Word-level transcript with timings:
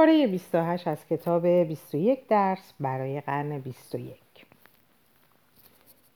پاره 0.00 0.26
28 0.26 0.88
از 0.88 1.06
کتاب 1.06 1.46
21 1.46 2.26
درس 2.28 2.72
برای 2.80 3.20
قرن 3.20 3.58
21 3.58 4.16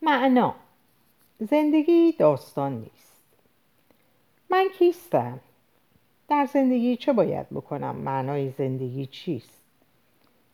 معنا 0.03 0.55
زندگی 1.39 2.13
داستان 2.19 2.73
نیست 2.73 3.23
من 4.51 4.69
کیستم؟ 4.79 5.41
در 6.29 6.47
زندگی 6.53 6.97
چه 6.97 7.13
باید 7.13 7.51
بکنم؟ 7.51 7.97
معنای 7.97 8.51
زندگی 8.51 9.07
چیست؟ 9.07 9.63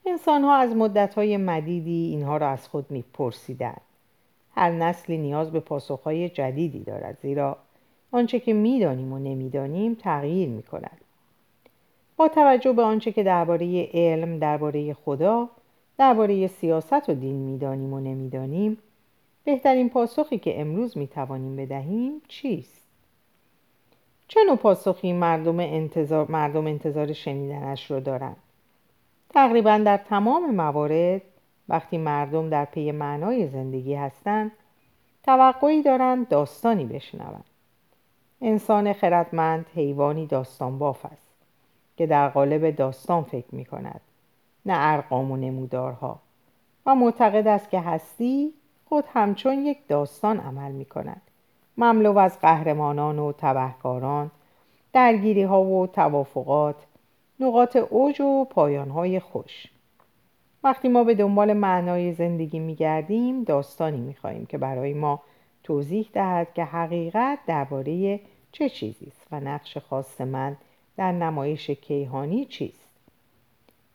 انسان 0.07 0.45
ها 0.45 0.57
از 0.57 0.77
مدت 0.77 1.15
های 1.15 1.37
مدیدی 1.37 2.11
اینها 2.11 2.37
را 2.37 2.49
از 2.49 2.69
خود 2.69 2.91
میپرسیدند 2.91 3.81
هر 4.55 4.71
نسلی 4.71 5.19
نیاز 5.19 5.51
به 5.51 5.61
پاسخهای 5.61 6.29
جدیدی 6.29 6.85
دارد 6.85 7.19
زیرا 7.23 7.57
آنچه 8.13 8.41
که 8.41 8.53
می‌دانیم 8.53 9.13
و 9.13 9.19
نمی‌دانیم 9.19 9.95
تغییر 9.95 10.49
می 10.49 10.63
کند. 10.63 11.01
توجه 12.29 12.73
به 12.73 12.83
آنچه 12.83 13.13
که 13.13 13.23
درباره 13.23 13.91
علم، 13.95 14.39
درباره 14.39 14.95
خدا، 14.95 15.49
درباره 15.99 16.47
سیاست 16.47 17.09
و 17.09 17.15
دین 17.15 17.37
می‌دانیم 17.37 17.93
و 17.93 18.01
نمی‌دانیم، 18.01 18.79
بهترین 19.45 19.89
پاسخی 19.89 20.39
که 20.39 20.61
امروز 20.61 20.99
می‌توانیم 20.99 21.57
بدهیم 21.57 22.23
چیست؟ 22.29 22.81
چه 24.29 24.41
نوع 24.47 24.57
پاسخی 24.57 25.13
مردم 25.13 25.61
انتظار, 25.61 26.31
مردم 26.31 26.67
انتظار 26.67 27.13
شنیدنش 27.13 27.91
را 27.91 28.01
دارند؟ 28.01 28.37
تقریبا 29.31 29.79
در 29.79 29.97
تمام 29.97 30.55
موارد 30.55 31.23
وقتی 31.69 31.99
مردم 31.99 32.49
در 32.49 32.65
پی 32.65 32.93
معنای 32.93 33.49
زندگی 33.49 33.95
هستند 33.95 34.53
توقعی 35.25 35.83
دارند 35.83 36.29
داستانی 36.29 36.85
بشنوند 36.85 37.45
انسان 38.41 38.93
خردمند 38.93 39.67
حیوانی 39.75 40.27
داستان 40.27 40.79
باف 40.79 41.07
است 41.07 41.30
که 42.01 42.07
در 42.07 42.29
قالب 42.29 42.71
داستان 42.71 43.23
فکر 43.23 43.55
می 43.55 43.65
کند 43.65 44.01
نه 44.67 44.73
ارقام 44.77 45.31
و 45.31 45.37
نمودارها. 45.37 46.19
و 46.87 46.95
معتقد 46.95 47.47
است 47.47 47.71
که 47.71 47.81
هستی 47.81 48.55
خود 48.89 49.05
همچون 49.13 49.67
یک 49.67 49.79
داستان 49.89 50.41
عمل 50.41 50.73
می 50.73 50.85
کند 50.85 51.23
مملو 51.77 52.19
از 52.19 52.41
قهرمانان 52.41 53.19
و 53.19 53.33
تبهکاران 53.39 54.31
درگیری 54.93 55.43
ها 55.43 55.63
و 55.63 55.87
توافقات 55.87 56.77
نقاط 57.41 57.77
اوج 57.77 58.21
و 58.21 58.45
پایان 58.45 58.91
های 58.91 59.21
خوش. 59.21 59.67
وقتی 60.65 60.89
ما 60.89 61.05
به 61.05 61.15
دنبال 61.15 61.53
معنای 61.53 62.13
زندگی 62.13 62.59
می 62.59 62.75
گردیم 62.75 63.45
داستانی 63.45 64.01
می 64.01 64.15
خواهیم 64.15 64.47
که 64.47 64.59
برای 64.59 64.95
ما 64.95 65.21
توضیح 65.63 66.11
دهد 66.13 66.55
که 66.55 66.65
حقیقت 66.65 67.39
درباره 67.47 68.21
چه 68.53 68.69
چیزی 68.69 69.07
است 69.07 69.27
و 69.33 69.41
نقش 69.41 69.79
خاص 69.79 70.21
من 70.21 70.57
در 71.01 71.13
نمایش 71.13 71.71
کیهانی 71.71 72.45
چیست 72.45 72.89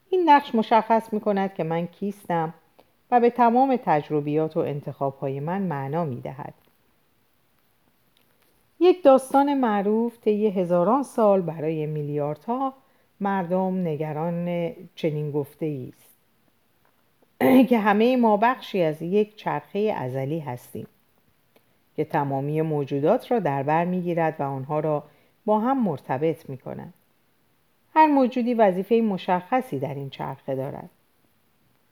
این 0.09 0.29
نقش 0.29 0.55
مشخص 0.55 1.13
می 1.13 1.19
کند 1.19 1.53
که 1.53 1.63
من 1.63 1.87
کیستم 1.87 2.53
و 3.11 3.19
به 3.19 3.29
تمام 3.29 3.79
تجربیات 3.85 4.57
و 4.57 4.59
انتخابهای 4.59 5.39
من 5.39 5.61
معنا 5.61 6.05
می 6.05 6.21
دهد. 6.21 6.53
یک 8.79 9.03
داستان 9.03 9.53
معروف 9.53 10.17
طی 10.21 10.47
هزاران 10.47 11.03
سال 11.03 11.41
برای 11.41 11.85
میلیاردها 11.85 12.73
مردم 13.19 13.87
نگران 13.87 14.71
چنین 14.95 15.31
گفته 15.31 15.89
است 15.93 16.15
که 17.69 17.79
همه 17.79 18.17
ما 18.17 18.37
بخشی 18.37 18.81
از 18.81 19.01
یک 19.01 19.35
چرخه 19.35 19.93
ازلی 19.97 20.39
هستیم 20.39 20.87
که 21.95 22.05
تمامی 22.05 22.61
موجودات 22.61 23.31
را 23.31 23.39
در 23.39 23.63
بر 23.63 23.85
می‌گیرد 23.85 24.35
و 24.39 24.43
آنها 24.43 24.79
را 24.79 25.03
با 25.45 25.59
هم 25.59 25.83
مرتبط 25.83 26.49
می. 26.49 26.59
هر 27.93 28.07
موجودی 28.07 28.53
وظیفه 28.53 28.95
مشخصی 28.95 29.79
در 29.79 29.93
این 29.93 30.09
چرخه 30.09 30.55
دارد. 30.55 30.89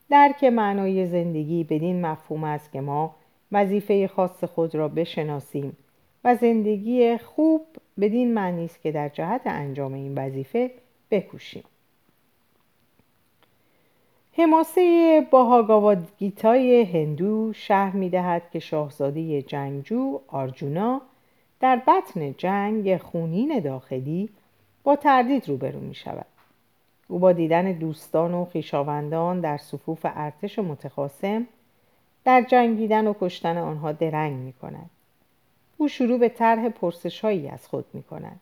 درک 0.09 0.43
معنای 0.43 1.07
زندگی 1.07 1.63
بدین 1.63 2.05
مفهوم 2.05 2.43
است 2.43 2.71
که 2.71 2.81
ما 2.81 3.15
وظیفه 3.51 4.07
خاص 4.07 4.43
خود 4.43 4.75
را 4.75 4.87
بشناسیم 4.87 5.77
و 6.23 6.35
زندگی 6.35 7.17
خوب 7.17 7.61
بدین 7.99 8.33
معنی 8.33 8.65
است 8.65 8.81
که 8.81 8.91
در 8.91 9.09
جهت 9.09 9.41
انجام 9.45 9.93
این 9.93 10.17
وظیفه 10.17 10.71
بکوشیم. 11.11 11.63
حماسه 14.37 15.27
باهاگاوادگیتای 15.31 16.83
هندو 16.83 17.53
شهر 17.53 17.95
می 17.95 18.09
دهد 18.09 18.49
که 18.51 18.59
شاهزاده 18.59 19.41
جنگجو 19.41 20.19
آرجونا 20.27 21.01
در 21.63 21.81
بطن 21.87 22.33
جنگ 22.37 22.97
خونین 22.97 23.59
داخلی 23.59 24.29
با 24.83 24.95
تردید 24.95 25.49
روبرو 25.49 25.79
می 25.79 25.95
شود. 25.95 26.25
او 27.07 27.19
با 27.19 27.31
دیدن 27.31 27.71
دوستان 27.71 28.33
و 28.33 28.45
خویشاوندان 28.45 29.39
در 29.39 29.57
صفوف 29.57 29.99
ارتش 30.03 30.59
متخاسم 30.59 31.47
در 32.25 32.41
جنگیدن 32.41 33.07
و 33.07 33.13
کشتن 33.21 33.57
آنها 33.57 33.91
درنگ 33.91 34.33
می 34.33 34.53
کند. 34.53 34.89
او 35.77 35.87
شروع 35.87 36.19
به 36.19 36.29
طرح 36.29 36.69
پرسشهایی 36.69 37.47
از 37.47 37.67
خود 37.67 37.85
می 37.93 38.03
کند. 38.03 38.39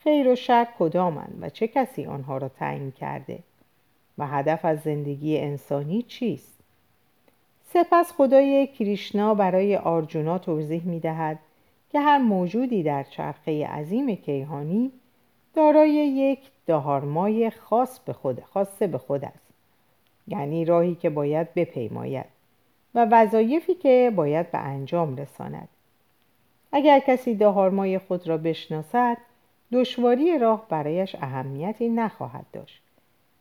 خیر 0.00 0.28
و 0.28 0.36
شر 0.36 0.66
کدامند 0.78 1.38
و 1.40 1.50
چه 1.50 1.68
کسی 1.68 2.04
آنها 2.04 2.38
را 2.38 2.48
تعیین 2.48 2.90
کرده؟ 2.90 3.38
و 4.18 4.26
هدف 4.26 4.64
از 4.64 4.80
زندگی 4.80 5.38
انسانی 5.38 6.02
چیست؟ 6.02 6.58
سپس 7.72 8.12
خدای 8.12 8.66
کریشنا 8.66 9.34
برای 9.34 9.76
آرجونا 9.76 10.38
توضیح 10.38 10.84
می 10.84 11.00
دهد 11.00 11.38
که 11.96 12.00
هر 12.00 12.18
موجودی 12.18 12.82
در 12.82 13.02
چرخه 13.02 13.66
عظیم 13.66 14.14
کیهانی 14.14 14.92
دارای 15.54 15.90
یک 15.90 16.38
دهارمای 16.66 17.50
خاص 17.50 17.98
به 17.98 18.12
خود 18.12 18.40
خاص 18.44 18.82
به 18.82 18.98
خود 18.98 19.24
است. 19.24 19.52
یعنی 20.28 20.64
راهی 20.64 20.94
که 20.94 21.10
باید 21.10 21.54
بپیماید 21.54 22.26
و 22.94 23.06
وظایفی 23.10 23.74
که 23.74 24.12
باید 24.16 24.50
به 24.50 24.58
انجام 24.58 25.16
رساند. 25.16 25.68
اگر 26.72 26.98
کسی 26.98 27.34
دهارمای 27.34 27.98
خود 27.98 28.28
را 28.28 28.36
بشناسد 28.36 29.16
دشواری 29.72 30.38
راه 30.38 30.66
برایش 30.68 31.14
اهمیتی 31.14 31.88
نخواهد 31.88 32.46
داشت 32.52 32.82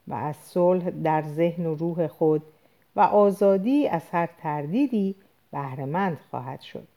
و 0.07 0.13
از 0.13 0.35
صلح 0.35 0.89
در 0.89 1.21
ذهن 1.21 1.65
و 1.65 1.75
روح 1.75 2.07
خود 2.07 2.43
و 2.95 2.99
آزادی 2.99 3.87
از 3.87 4.09
هر 4.11 4.29
تردیدی 4.41 5.15
بهرهمند 5.51 6.17
خواهد 6.31 6.61
شد. 6.61 6.87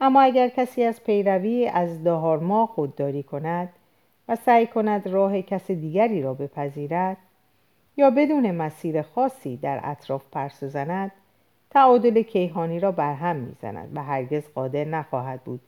اما 0.00 0.20
اگر 0.20 0.48
کسی 0.48 0.84
از 0.84 1.04
پیروی 1.04 1.66
از 1.66 2.04
دهارما 2.04 2.66
خودداری 2.66 3.22
کند 3.22 3.68
و 4.28 4.36
سعی 4.36 4.66
کند 4.66 5.08
راه 5.08 5.42
کس 5.42 5.70
دیگری 5.70 6.22
را 6.22 6.34
بپذیرد 6.34 7.16
یا 7.96 8.10
بدون 8.10 8.50
مسیر 8.50 9.02
خاصی 9.02 9.56
در 9.56 9.80
اطراف 9.82 10.24
پرسه 10.32 10.68
زند 10.68 11.12
تعادل 11.70 12.22
کیهانی 12.22 12.80
را 12.80 12.92
برهم 12.92 13.36
می‌زند 13.36 13.92
و 13.94 14.02
هرگز 14.02 14.42
قادر 14.54 14.84
نخواهد 14.84 15.40
بود 15.40 15.60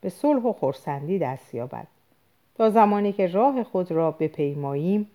به 0.00 0.08
صلح 0.08 0.42
و 0.42 0.52
خورسندی 0.52 1.18
دست 1.18 1.54
یابد. 1.54 1.86
تا 2.54 2.70
زمانی 2.70 3.12
که 3.12 3.26
راه 3.26 3.64
خود 3.64 3.92
را 3.92 4.10
بپیماییم 4.10 5.10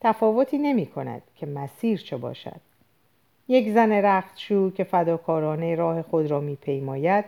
تفاوتی 0.00 0.58
نمی 0.58 0.86
کند 0.86 1.22
که 1.36 1.46
مسیر 1.46 1.98
چه 1.98 2.16
باشد. 2.16 2.60
یک 3.48 3.70
زن 3.70 3.92
رختشو 3.92 4.70
که 4.70 4.84
فداکارانه 4.84 5.74
راه 5.74 6.02
خود 6.02 6.26
را 6.26 6.40
میپیماید 6.40 7.24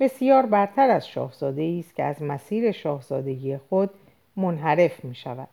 بسیار 0.00 0.46
برتر 0.46 0.90
از 0.90 1.08
شاهزاده 1.08 1.76
است 1.78 1.94
که 1.94 2.02
از 2.02 2.22
مسیر 2.22 2.72
شاهزادگی 2.72 3.56
خود 3.56 3.90
منحرف 4.36 5.04
می 5.04 5.14
شود. 5.14 5.48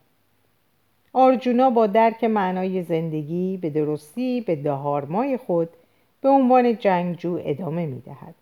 آرجونا 1.13 1.69
با 1.69 1.87
درک 1.87 2.23
معنای 2.23 2.83
زندگی 2.83 3.57
به 3.57 3.69
درستی 3.69 4.41
به 4.41 4.55
دهارمای 4.55 5.37
خود 5.37 5.69
به 6.21 6.29
عنوان 6.29 6.77
جنگجو 6.77 7.39
ادامه 7.43 7.85
می 7.85 8.01
دهد. 8.01 8.35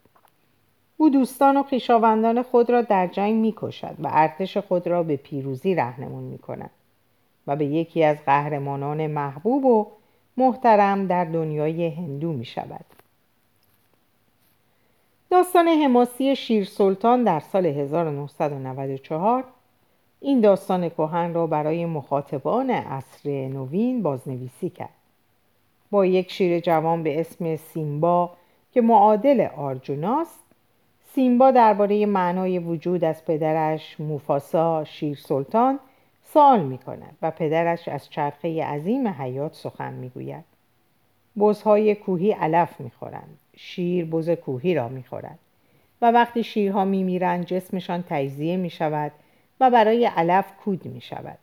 او 0.97 1.09
دوستان 1.09 1.57
و 1.57 1.63
خویشاوندان 1.63 2.41
خود 2.41 2.69
را 2.69 2.81
در 2.81 3.07
جنگ 3.07 3.35
می 3.35 3.53
کشد 3.57 3.95
و 3.99 4.07
ارتش 4.11 4.57
خود 4.57 4.87
را 4.87 5.03
به 5.03 5.15
پیروزی 5.15 5.75
رهنمون 5.75 6.23
می 6.23 6.37
کند. 6.37 6.71
و 7.47 7.55
به 7.55 7.65
یکی 7.65 8.03
از 8.03 8.17
قهرمانان 8.25 9.07
محبوب 9.07 9.65
و 9.65 9.87
محترم 10.37 11.07
در 11.07 11.25
دنیای 11.25 11.87
هندو 11.87 12.33
می 12.33 12.45
شود. 12.45 12.85
داستان 15.31 15.67
حماسی 15.67 16.35
شیر 16.35 16.65
سلطان 16.65 17.23
در 17.23 17.39
سال 17.39 17.65
1994 17.65 19.43
این 20.19 20.41
داستان 20.41 20.89
کهن 20.89 21.33
را 21.33 21.47
برای 21.47 21.85
مخاطبان 21.85 22.69
عصر 22.69 23.29
نوین 23.29 24.01
بازنویسی 24.03 24.69
کرد. 24.69 24.89
با 25.91 26.05
یک 26.05 26.31
شیر 26.31 26.59
جوان 26.59 27.03
به 27.03 27.19
اسم 27.19 27.55
سیمبا 27.55 28.31
که 28.71 28.81
معادل 28.81 29.47
آرجوناست 29.57 30.39
سیمبا 31.13 31.51
درباره 31.51 32.05
معنای 32.05 32.59
وجود 32.59 33.03
از 33.03 33.25
پدرش 33.25 33.99
موفاسا 33.99 34.83
شیر 34.83 35.17
سلطان 35.17 35.79
سوال 36.23 36.63
می 36.63 36.77
کند 36.77 37.17
و 37.21 37.31
پدرش 37.31 37.87
از 37.87 38.09
چرخه 38.09 38.63
عظیم 38.63 39.07
حیات 39.07 39.53
سخن 39.53 39.93
می 39.93 40.09
گوید. 40.09 40.45
بزهای 41.39 41.95
کوهی 41.95 42.31
علف 42.31 42.79
می 42.79 42.91
خورند. 42.99 43.37
شیر 43.61 44.05
بز 44.05 44.29
کوهی 44.29 44.75
را 44.75 44.89
می 44.89 45.03
خورد. 45.03 45.39
و 46.01 46.11
وقتی 46.11 46.43
شیرها 46.43 46.85
می 46.85 47.03
میرند 47.03 47.45
جسمشان 47.45 48.03
تجزیه 48.09 48.57
می 48.57 48.69
شود 48.69 49.11
و 49.59 49.69
برای 49.69 50.05
علف 50.05 50.45
کود 50.65 50.85
می 50.85 51.01
شود. 51.01 51.37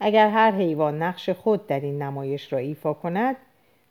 اگر 0.00 0.28
هر 0.28 0.50
حیوان 0.50 1.02
نقش 1.02 1.30
خود 1.30 1.66
در 1.66 1.80
این 1.80 2.02
نمایش 2.02 2.52
را 2.52 2.58
ایفا 2.58 2.92
کند 2.92 3.36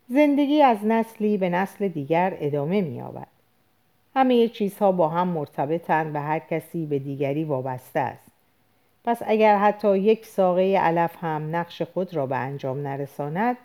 زندگی 0.08 0.62
از 0.62 0.84
نسلی 0.84 1.38
به 1.38 1.48
نسل 1.48 1.88
دیگر 1.88 2.36
ادامه 2.40 2.80
می‌یابد 2.80 3.26
همه 4.16 4.48
چیزها 4.48 4.92
با 4.92 5.08
هم 5.08 5.28
مرتبطند 5.28 6.14
و 6.14 6.22
هر 6.22 6.38
کسی 6.38 6.86
به 6.86 6.98
دیگری 6.98 7.44
وابسته 7.44 8.00
است 8.00 8.30
پس 9.04 9.22
اگر 9.26 9.58
حتی 9.58 9.98
یک 9.98 10.26
ساقه 10.26 10.78
علف 10.78 11.16
هم 11.20 11.56
نقش 11.56 11.82
خود 11.82 12.14
را 12.14 12.26
به 12.26 12.36
انجام 12.36 12.86
نرساند 12.86 13.56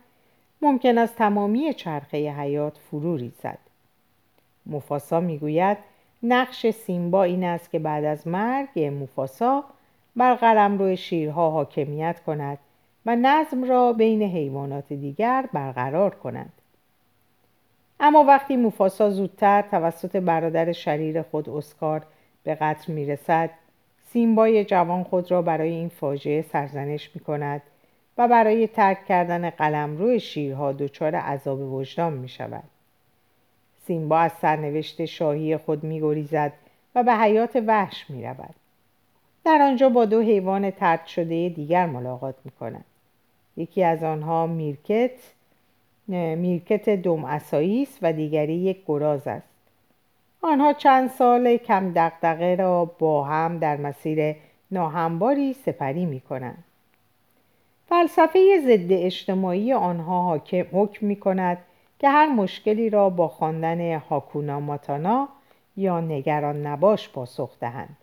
ممکن 0.61 0.97
است 0.97 1.15
تمامی 1.15 1.73
چرخه 1.73 2.31
حیات 2.31 2.77
فرو 2.77 3.17
ریزد 3.17 3.64
مفاسا 4.65 5.19
می‌گوید 5.19 5.77
نقش 6.23 6.69
سیمبا 6.69 7.23
این 7.23 7.44
است 7.44 7.71
که 7.71 7.79
بعد 7.79 8.03
از 8.03 8.27
مرگ 8.27 8.79
مفاسا 8.79 9.63
بر 10.15 10.67
روی 10.67 10.97
شیرها 10.97 11.51
حاکمیت 11.51 12.19
کند 12.25 12.57
و 13.06 13.15
نظم 13.15 13.63
را 13.63 13.94
بین 13.94 14.21
حیوانات 14.21 14.94
دیگر 14.94 15.50
برقرار 15.53 16.15
کند 16.15 16.53
اما 18.00 18.23
وقتی 18.23 18.56
موفاسا 18.56 19.09
زودتر 19.09 19.62
توسط 19.62 20.15
برادر 20.15 20.71
شریر 20.71 21.21
خود 21.21 21.50
اسکار 21.50 22.06
به 22.44 22.56
قتل 22.56 22.94
می‌رسد 22.94 23.50
سیمبای 24.06 24.65
جوان 24.65 25.03
خود 25.03 25.31
را 25.31 25.41
برای 25.41 25.69
این 25.69 25.89
فاجعه 25.89 26.41
سرزنش 26.41 27.12
می 27.15 27.21
کند 27.21 27.62
و 28.17 28.27
برای 28.27 28.67
ترک 28.67 29.06
کردن 29.06 29.50
قلمرو 29.50 30.19
شیرها 30.19 30.71
دچار 30.71 31.15
عذاب 31.15 31.73
وجدان 31.73 32.13
می 32.13 32.29
شود. 32.29 32.63
سیمبا 33.87 34.19
از 34.19 34.31
سرنوشت 34.41 35.05
شاهی 35.05 35.57
خود 35.57 35.83
می 35.83 36.01
گریزد 36.01 36.53
و 36.95 37.03
به 37.03 37.13
حیات 37.13 37.63
وحش 37.67 38.09
می 38.09 38.23
رود. 38.23 38.55
در 39.45 39.61
آنجا 39.61 39.89
با 39.89 40.05
دو 40.05 40.21
حیوان 40.21 40.71
ترد 40.71 41.05
شده 41.05 41.49
دیگر 41.49 41.85
ملاقات 41.85 42.35
می 42.45 42.51
کند. 42.51 42.85
یکی 43.57 43.83
از 43.83 44.03
آنها 44.03 44.47
میرکت 44.47 45.11
میرکت 46.07 46.89
دوم 46.89 47.25
است 47.25 47.99
و 48.01 48.13
دیگری 48.13 48.53
یک 48.55 48.83
گراز 48.87 49.27
است 49.27 49.47
آنها 50.41 50.73
چند 50.73 51.09
سال 51.09 51.57
کم 51.57 51.91
دقدقه 51.93 52.55
را 52.55 52.85
با 52.85 53.23
هم 53.23 53.59
در 53.59 53.77
مسیر 53.77 54.35
ناهمباری 54.71 55.53
سپری 55.53 56.05
می 56.05 56.19
کنند. 56.19 56.63
فلسفه 57.89 58.59
ضد 58.61 58.91
اجتماعی 58.91 59.73
آنها 59.73 60.41
حکم 60.71 61.05
می 61.05 61.15
کند 61.15 61.57
که 62.00 62.09
هر 62.09 62.27
مشکلی 62.27 62.89
را 62.89 63.09
با 63.09 63.27
خواندن 63.27 63.97
هاکونا 63.97 64.59
ماتانا 64.59 65.27
یا 65.77 66.00
نگران 66.00 66.68
نباش 66.68 67.09
پاسخ 67.09 67.50
دهند. 67.59 67.97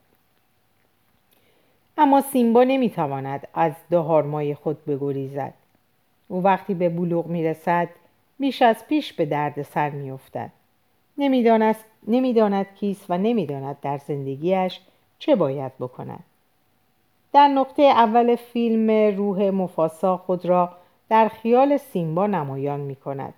اما 1.99 2.21
سیمبا 2.21 2.65
نمی‌تواند 2.65 3.49
از 3.55 3.73
دهارمای 3.91 4.55
خود 4.55 4.85
بگریزد. 4.85 5.55
او 6.29 6.43
وقتی 6.43 6.75
به 6.75 6.89
بلوغ 6.89 7.27
می‌رسد 7.27 7.89
بیش 8.39 8.62
از 8.62 8.87
پیش 8.89 9.12
به 9.12 9.27
درد 9.27 9.62
سر 9.62 9.91
میافتد. 9.91 10.50
نمی‌داند 11.19 11.77
نمی‌داند 12.09 12.67
کیست 12.75 13.06
و 13.09 13.19
نمی‌داند 13.19 13.77
در 13.83 13.99
زندگیش 13.99 14.81
چه 15.19 15.37
باید 15.37 15.73
بکند. 15.81 16.25
در 17.33 17.49
نقطه 17.49 17.83
اول 17.83 18.37
فیلم 18.37 19.17
روح 19.17 19.50
مفاسا 19.50 20.17
خود 20.17 20.47
را 20.47 20.73
در 21.09 21.29
خیال 21.29 21.77
سیمبا 21.77 22.27
نمایان 22.27 22.81
می 22.81 22.97
کند 22.97 23.35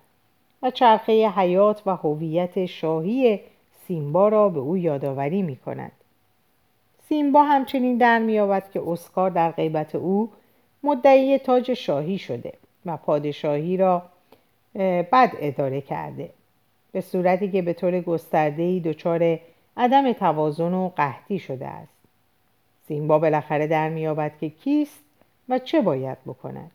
و 0.61 0.71
چرخه 0.71 1.29
حیات 1.29 1.81
و 1.85 1.95
هویت 1.95 2.65
شاهی 2.65 3.39
سیمبا 3.87 4.27
را 4.27 4.49
به 4.49 4.59
او 4.59 4.77
یادآوری 4.77 5.41
می 5.41 5.55
کند. 5.55 5.91
سیمبا 7.09 7.43
همچنین 7.43 7.97
در 7.97 8.19
میابد 8.19 8.71
که 8.71 8.81
اسکار 8.87 9.29
در 9.29 9.51
غیبت 9.51 9.95
او 9.95 10.31
مدعی 10.83 11.37
تاج 11.37 11.73
شاهی 11.73 12.17
شده 12.17 12.53
و 12.85 12.97
پادشاهی 12.97 13.77
را 13.77 14.01
بد 15.11 15.31
اداره 15.39 15.81
کرده 15.81 16.29
به 16.91 17.01
صورتی 17.01 17.51
که 17.51 17.61
به 17.61 17.73
طور 17.73 18.01
گسترده‌ای 18.01 18.79
دچار 18.79 19.39
عدم 19.77 20.13
توازن 20.13 20.73
و 20.73 20.89
قحطی 20.89 21.39
شده 21.39 21.67
است 21.67 21.93
سیمبا 22.87 23.19
بالاخره 23.19 23.67
در 23.67 23.89
میابد 23.89 24.31
که 24.39 24.49
کیست 24.49 25.03
و 25.49 25.59
چه 25.59 25.81
باید 25.81 26.17
بکند 26.25 26.71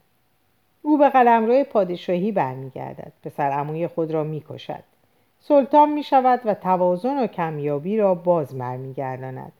او 0.82 0.98
به 0.98 1.08
قلمرو 1.08 1.64
پادشاهی 1.64 2.32
برمیگردد. 2.32 3.12
پسر 3.24 3.50
عموی 3.50 3.86
خود 3.86 4.10
را 4.10 4.24
می‌کشد. 4.24 4.82
سلطان 5.40 5.92
می 5.92 6.02
شود 6.02 6.40
و 6.44 6.54
توازن 6.54 7.18
و 7.18 7.26
کمیابی 7.26 7.96
را 7.96 8.14
باز 8.14 8.58
برمیگرداند. 8.58 9.52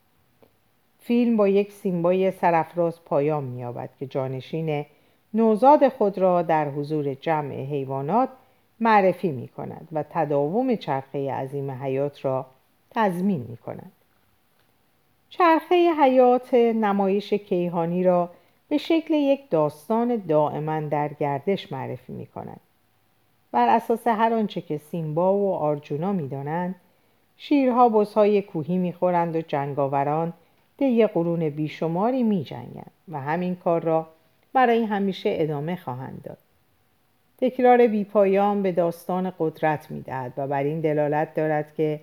فیلم 0.99 1.37
با 1.37 1.49
یک 1.49 1.73
سیمبای 1.73 2.31
سرفراز 2.31 3.05
پایان 3.05 3.45
مییابد 3.45 3.91
که 3.99 4.07
جانشین 4.07 4.87
نوزاد 5.35 5.89
خود 5.89 6.19
را 6.19 6.43
در 6.43 6.69
حضور 6.69 7.15
جمع 7.15 7.55
حیوانات 7.55 8.29
معرفی 8.81 9.31
می 9.31 9.49
کند 9.49 9.89
و 9.93 10.05
تداوم 10.11 10.77
چرخه 10.77 11.33
عظیم 11.33 11.71
حیات 11.71 12.25
را 12.25 12.47
تضمین 12.91 13.47
می 13.49 13.57
کند. 13.57 13.93
چرخه 15.29 15.91
حیات 16.01 16.55
نمایش 16.55 17.33
کیهانی 17.33 18.05
را 18.05 18.31
به 18.71 18.79
شکل 18.79 19.15
یک 19.15 19.51
داستان 19.51 20.17
دائما 20.17 20.81
در 20.81 21.09
گردش 21.09 21.73
معرفی 21.73 22.13
می 22.13 22.27
کند. 22.27 22.61
بر 23.53 23.69
اساس 23.69 24.07
هر 24.07 24.35
آنچه 24.35 24.61
که 24.61 24.79
سیمبا 24.79 25.35
و 25.35 25.55
آرجونا 25.55 26.13
می 26.13 26.29
دانند، 26.29 26.75
شیرها 27.37 27.89
بزهای 27.89 28.43
کوهی 28.43 28.79
می 28.79 28.93
خورند 28.93 29.37
و 29.37 29.41
جنگاوران 29.41 30.33
طی 30.79 31.07
قرون 31.07 31.49
بیشماری 31.49 32.23
می 32.23 32.45
جنگند 32.45 32.91
و 33.09 33.21
همین 33.21 33.55
کار 33.55 33.83
را 33.83 34.07
برای 34.53 34.85
همیشه 34.85 35.31
ادامه 35.33 35.77
خواهند 35.77 36.23
داد. 36.25 36.39
تکرار 37.39 37.87
بیپایان 37.87 38.63
به 38.63 38.73
داستان 38.73 39.33
قدرت 39.39 39.91
می 39.91 40.01
دهد 40.01 40.33
و 40.37 40.47
بر 40.47 40.63
این 40.63 40.81
دلالت 40.81 41.35
دارد 41.35 41.75
که 41.75 42.01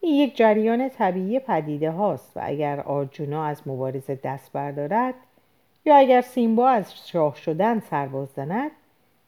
این 0.00 0.14
یک 0.14 0.36
جریان 0.36 0.88
طبیعی 0.88 1.38
پدیده 1.38 1.90
هاست 1.90 2.36
و 2.36 2.40
اگر 2.42 2.80
آرجونا 2.80 3.44
از 3.44 3.68
مبارزه 3.68 4.18
دست 4.24 4.52
بردارد 4.52 5.14
یا 5.84 5.96
اگر 5.96 6.20
سیمبا 6.20 6.68
از 6.68 7.08
شاه 7.08 7.36
شدن 7.36 7.80
سر 7.80 8.08
زند 8.36 8.70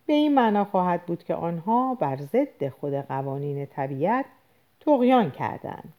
به 0.06 0.12
این 0.12 0.35
معنا 0.35 0.64
خواهد 0.64 1.06
بود 1.06 1.25
که 1.25 1.35
آنها 1.35 1.94
بر 1.94 2.17
ضد 2.17 2.69
خود 2.69 2.94
قوانین 2.94 3.67
طبیعت 3.67 4.25
تقیان 4.81 5.31
کردند 5.31 5.93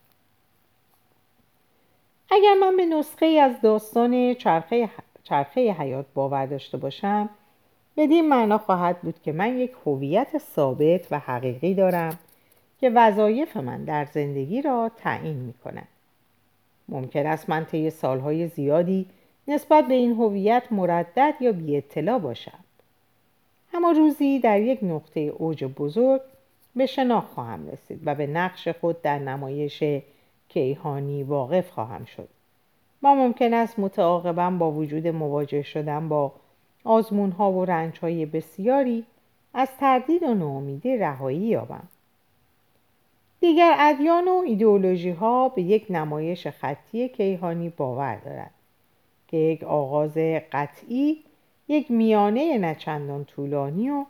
اگر 2.32 2.54
من 2.62 2.78
به 2.78 2.86
نسخه 2.86 3.26
از 3.26 3.62
داستان 3.62 4.34
چرخه, 4.34 4.90
چرخه 5.24 5.72
حیات 5.72 6.06
باور 6.14 6.46
داشته 6.46 6.78
باشم 6.78 7.30
بدین 7.98 8.30
معنا 8.30 8.58
خواهد 8.58 9.02
بود 9.02 9.22
که 9.22 9.32
من 9.32 9.58
یک 9.58 9.72
هویت 9.86 10.38
ثابت 10.38 11.08
و 11.12 11.20
حقیقی 11.20 11.74
دارم 11.74 12.20
که 12.80 12.90
وظایف 12.90 13.58
من 13.58 13.84
در 13.84 14.06
زندگی 14.06 14.62
را 14.62 14.92
تعیین 14.98 15.38
می 15.38 15.54
کند. 15.54 15.88
ممکن 16.90 17.26
است 17.26 17.50
من 17.50 17.66
طی 17.66 17.90
سالهای 17.90 18.48
زیادی 18.48 19.06
نسبت 19.48 19.88
به 19.88 19.94
این 19.94 20.12
هویت 20.12 20.64
مردد 20.72 21.34
یا 21.40 21.52
بی 21.52 21.78
اطلاع 21.78 22.20
باشم. 22.20 22.60
اما 23.74 23.92
روزی 23.92 24.40
در 24.40 24.62
یک 24.62 24.80
نقطه 24.82 25.20
اوج 25.20 25.64
بزرگ 25.64 26.22
به 26.76 26.86
شناخت 26.86 27.28
خواهم 27.28 27.68
رسید 27.68 28.02
و 28.06 28.16
به 28.16 28.28
نقش 28.28 28.68
خود 28.68 29.02
در 29.02 29.20
نمایش 29.20 29.84
کیهانی 30.50 31.24
واقف 31.24 31.70
خواهم 31.70 32.06
شد. 32.06 32.28
ما 33.02 33.16
ممکن 33.16 33.54
است 33.54 33.80
متعاقبا 33.80 34.50
با 34.50 34.72
وجود 34.72 35.08
مواجه 35.08 35.62
شدن 35.62 36.10
با 36.10 36.32
آزمون 36.84 37.32
ها 37.32 37.52
و 37.52 37.66
رنج 37.66 38.00
های 38.00 38.26
بسیاری 38.26 39.06
از 39.54 39.70
تردید 39.80 40.24
و 40.24 40.34
ناامیدی 40.34 40.98
رهایی 40.98 41.40
یابم. 41.40 41.88
دیگر 43.40 43.76
ادیان 43.80 44.28
و 44.28 44.44
ایدئولوژی 44.46 45.12
ها 45.12 45.50
به 45.50 45.62
یک 45.62 45.86
نمایش 45.90 46.48
خطی 46.48 47.10
کیهانی 47.10 47.70
باور 47.70 48.16
دارند. 48.16 48.52
که 49.28 49.38
یک 49.38 49.64
آغاز 49.64 50.18
قطعی 50.52 51.24
یک 51.68 51.92
میانه 51.92 52.58
نچندان 52.58 53.26
طولانی 53.26 53.90
و 53.90 54.06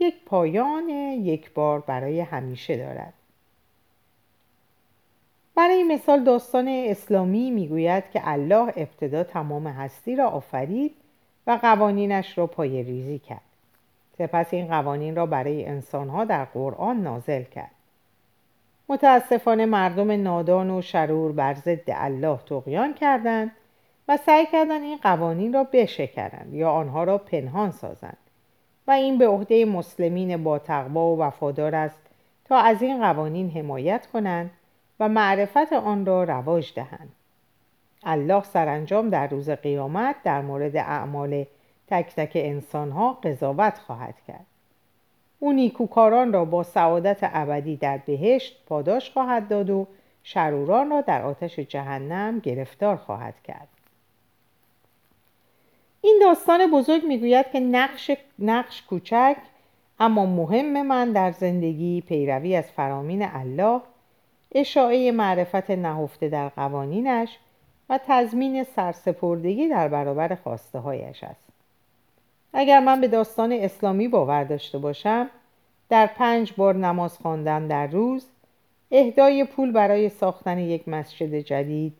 یک 0.00 0.14
پایان 0.26 0.88
یک 0.88 1.52
بار 1.54 1.80
برای 1.80 2.20
همیشه 2.20 2.76
دارد. 2.76 3.12
برای 5.54 5.82
مثال 5.82 6.24
داستان 6.24 6.68
اسلامی 6.68 7.50
می‌گوید 7.50 8.10
که 8.10 8.20
الله 8.24 8.72
ابتدا 8.76 9.24
تمام 9.24 9.66
هستی 9.66 10.16
را 10.16 10.28
آفرید 10.28 10.94
و 11.46 11.58
قوانینش 11.62 12.38
را 12.38 12.46
پای 12.46 12.82
ریزی 12.82 13.18
کرد. 13.18 13.40
سپس 14.18 14.54
این 14.54 14.66
قوانین 14.66 15.16
را 15.16 15.26
برای 15.26 15.64
انسانها 15.64 16.24
در 16.24 16.44
قرآن 16.44 17.02
نازل 17.02 17.42
کرد. 17.42 17.70
متاسفانه 18.88 19.66
مردم 19.66 20.10
نادان 20.10 20.70
و 20.70 20.82
شرور 20.82 21.32
بر 21.32 21.54
ضد 21.54 21.84
الله 21.86 22.38
تقیان 22.46 22.94
کردند 22.94 23.52
سعی 24.16 24.46
کردند 24.46 24.82
این 24.82 24.98
قوانین 25.02 25.52
را 25.52 25.64
بشکنند 25.64 26.54
یا 26.54 26.70
آنها 26.70 27.04
را 27.04 27.18
پنهان 27.18 27.70
سازند 27.70 28.16
و 28.86 28.90
این 28.90 29.18
به 29.18 29.28
عهده 29.28 29.64
مسلمین 29.64 30.44
با 30.44 30.58
تقوا 30.58 31.14
و 31.14 31.18
وفادار 31.18 31.74
است 31.74 32.00
تا 32.44 32.56
از 32.56 32.82
این 32.82 33.00
قوانین 33.00 33.50
حمایت 33.50 34.06
کنند 34.06 34.50
و 35.00 35.08
معرفت 35.08 35.72
آن 35.72 36.06
را 36.06 36.24
رواج 36.24 36.74
دهند. 36.74 37.12
الله 38.02 38.42
سرانجام 38.42 39.10
در 39.10 39.26
روز 39.26 39.50
قیامت 39.50 40.16
در 40.24 40.42
مورد 40.42 40.76
اعمال 40.76 41.44
تک 41.88 42.14
تک 42.14 42.32
انسانها 42.34 43.12
قضاوت 43.12 43.78
خواهد 43.78 44.14
کرد. 44.28 44.46
او 45.38 45.52
نیکوکاران 45.52 46.32
را 46.32 46.44
با 46.44 46.62
سعادت 46.62 47.18
ابدی 47.22 47.76
در 47.76 47.98
بهشت 47.98 48.66
پاداش 48.66 49.10
خواهد 49.10 49.48
داد 49.48 49.70
و 49.70 49.86
شروران 50.22 50.90
را 50.90 51.00
در 51.00 51.22
آتش 51.22 51.58
جهنم 51.58 52.38
گرفتار 52.38 52.96
خواهد 52.96 53.34
کرد. 53.44 53.68
این 56.04 56.18
داستان 56.22 56.70
بزرگ 56.70 57.04
می‌گوید 57.04 57.46
که 57.52 57.60
نقش, 57.60 58.10
نقش 58.38 58.82
کوچک 58.82 59.36
اما 60.00 60.26
مهم 60.26 60.86
من 60.86 61.12
در 61.12 61.32
زندگی 61.32 62.00
پیروی 62.00 62.56
از 62.56 62.64
فرامین 62.64 63.22
الله 63.22 63.80
اشاعه 64.54 65.12
معرفت 65.12 65.70
نهفته 65.70 66.28
در 66.28 66.48
قوانینش 66.48 67.38
و 67.88 68.00
تضمین 68.06 68.64
سرسپردگی 68.64 69.68
در 69.68 69.88
برابر 69.88 70.34
خواسته 70.34 70.78
هایش 70.78 71.24
است. 71.24 71.48
اگر 72.52 72.80
من 72.80 73.00
به 73.00 73.08
داستان 73.08 73.52
اسلامی 73.52 74.08
باور 74.08 74.44
داشته 74.44 74.78
باشم 74.78 75.30
در 75.88 76.06
پنج 76.06 76.52
بار 76.56 76.74
نماز 76.74 77.18
خواندن 77.18 77.66
در 77.66 77.86
روز 77.86 78.26
اهدای 78.90 79.44
پول 79.44 79.72
برای 79.72 80.08
ساختن 80.08 80.58
یک 80.58 80.88
مسجد 80.88 81.34
جدید 81.34 81.92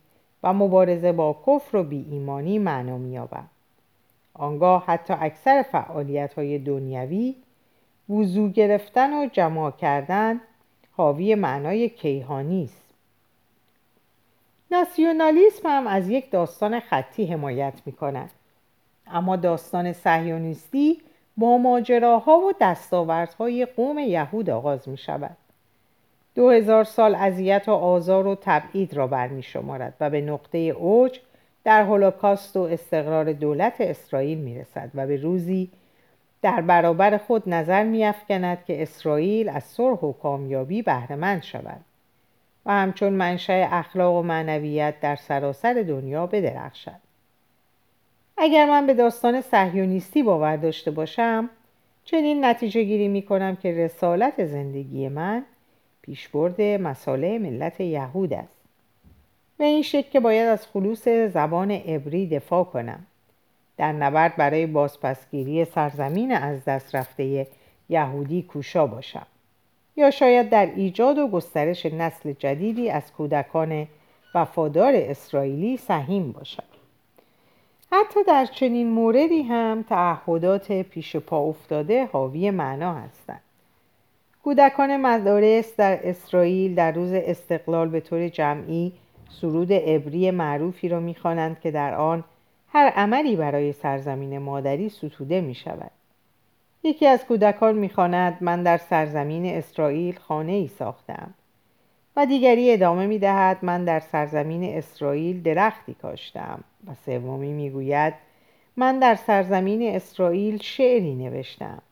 و 0.42 0.52
مبارزه 0.52 1.12
با 1.12 1.36
کفر 1.46 1.76
و 1.76 1.84
بی 1.84 2.06
ایمانی 2.10 2.58
معنا 2.58 2.98
مییابد. 2.98 3.61
آنگاه 4.34 4.84
حتی 4.86 5.14
اکثر 5.20 5.62
فعالیت 5.62 6.34
های 6.34 6.58
دنیوی 6.58 7.36
وضوع 8.08 8.50
گرفتن 8.50 9.12
و 9.12 9.26
جمع 9.26 9.70
کردن 9.70 10.40
حاوی 10.96 11.34
معنای 11.34 11.88
کیهانی 11.88 12.64
است. 12.64 12.82
ناسیونالیسم 14.70 15.68
هم 15.68 15.86
از 15.86 16.08
یک 16.08 16.30
داستان 16.30 16.80
خطی 16.80 17.26
حمایت 17.26 17.74
می 17.86 17.92
کند 17.92 18.30
اما 19.06 19.36
داستان 19.36 19.92
صهیونیستی 19.92 21.00
با 21.36 21.58
ماجراها 21.58 22.38
و 22.38 22.52
دستاوردهای 22.60 23.66
قوم 23.66 23.98
یهود 23.98 24.50
آغاز 24.50 24.88
می 24.88 24.96
شود 24.96 25.36
دو 26.34 26.50
هزار 26.50 26.84
سال 26.84 27.14
اذیت 27.14 27.68
و 27.68 27.72
آزار 27.72 28.26
و 28.26 28.34
تبعید 28.40 28.94
را 28.94 29.06
برمی 29.06 29.42
شمارد 29.42 29.94
و 30.00 30.10
به 30.10 30.20
نقطه 30.20 30.58
اوج 30.58 31.20
در 31.64 31.82
هولوکاست 31.82 32.56
و 32.56 32.60
استقرار 32.60 33.32
دولت 33.32 33.80
اسرائیل 33.80 34.38
می 34.38 34.58
رسد 34.58 34.90
و 34.94 35.06
به 35.06 35.16
روزی 35.16 35.70
در 36.42 36.60
برابر 36.60 37.16
خود 37.16 37.48
نظر 37.48 37.84
می 37.84 38.04
افکند 38.04 38.64
که 38.64 38.82
اسرائیل 38.82 39.48
از 39.48 39.64
صلح 39.64 39.98
و 39.98 40.12
کامیابی 40.12 40.82
بهرهمند 40.82 41.42
شود 41.42 41.80
و 42.66 42.72
همچون 42.72 43.12
منشأ 43.12 43.68
اخلاق 43.70 44.14
و 44.14 44.22
معنویت 44.22 45.00
در 45.00 45.16
سراسر 45.16 45.84
دنیا 45.88 46.26
بدرخشد. 46.26 47.00
اگر 48.36 48.66
من 48.66 48.86
به 48.86 48.94
داستان 48.94 49.40
صهیونیستی 49.40 50.22
باور 50.22 50.56
داشته 50.56 50.90
باشم 50.90 51.50
چنین 52.04 52.44
نتیجه 52.44 52.82
گیری 52.82 53.08
می 53.08 53.22
کنم 53.22 53.56
که 53.56 53.72
رسالت 53.72 54.44
زندگی 54.46 55.08
من 55.08 55.44
پیشبرد 56.02 56.60
مساله 56.60 57.38
ملت 57.38 57.80
یهود 57.80 58.32
است. 58.32 58.61
به 59.62 59.68
این 59.68 59.82
شکل 59.82 60.10
که 60.10 60.20
باید 60.20 60.48
از 60.48 60.66
خلوص 60.66 61.08
زبان 61.08 61.70
عبری 61.70 62.26
دفاع 62.26 62.64
کنم. 62.64 63.06
در 63.76 63.92
نبرد 63.92 64.36
برای 64.36 64.66
بازپسگیری 64.66 65.64
سرزمین 65.64 66.32
از 66.32 66.64
دست 66.64 66.94
رفته 66.94 67.46
یهودی 67.88 68.42
کوشا 68.42 68.86
باشم. 68.86 69.26
یا 69.96 70.10
شاید 70.10 70.50
در 70.50 70.66
ایجاد 70.76 71.18
و 71.18 71.28
گسترش 71.28 71.86
نسل 71.86 72.32
جدیدی 72.32 72.90
از 72.90 73.12
کودکان 73.12 73.86
وفادار 74.34 74.92
اسرائیلی 74.96 75.76
سهیم 75.76 76.32
باشم. 76.32 76.64
حتی 77.92 78.20
در 78.26 78.46
چنین 78.46 78.90
موردی 78.90 79.42
هم 79.42 79.84
تعهدات 79.88 80.72
پیش 80.72 81.16
پا 81.16 81.38
افتاده 81.38 82.06
حاوی 82.06 82.50
معنا 82.50 82.94
هستند. 82.94 83.42
کودکان 84.44 84.96
مدارس 84.96 85.76
در 85.76 86.08
اسرائیل 86.08 86.74
در 86.74 86.92
روز 86.92 87.12
استقلال 87.12 87.88
به 87.88 88.00
طور 88.00 88.28
جمعی 88.28 88.92
سرود 89.40 89.72
عبری 89.72 90.30
معروفی 90.30 90.88
را 90.88 91.00
می‌خوانند 91.00 91.60
که 91.60 91.70
در 91.70 91.94
آن 91.94 92.24
هر 92.68 92.88
عملی 92.88 93.36
برای 93.36 93.72
سرزمین 93.72 94.38
مادری 94.38 94.88
ستوده 94.88 95.40
می 95.40 95.54
شود. 95.54 95.90
یکی 96.84 97.06
از 97.06 97.24
کودکان 97.24 97.74
می‌خواند 97.74 98.38
من 98.40 98.62
در 98.62 98.78
سرزمین 98.78 99.46
اسرائیل 99.46 100.18
خانه 100.18 100.52
ای 100.52 100.68
ساختم 100.68 101.34
و 102.16 102.26
دیگری 102.26 102.72
ادامه 102.72 103.06
می 103.06 103.18
دهد 103.18 103.58
من 103.62 103.84
در 103.84 104.00
سرزمین 104.00 104.64
اسرائیل 104.64 105.42
درختی 105.42 105.94
کاشتم 105.94 106.64
و 106.86 106.90
سومی 107.06 107.52
می‌گوید 107.52 108.14
من 108.76 108.98
در 108.98 109.14
سرزمین 109.14 109.94
اسرائیل 109.96 110.58
شعری 110.62 111.14
نوشتم 111.14 111.82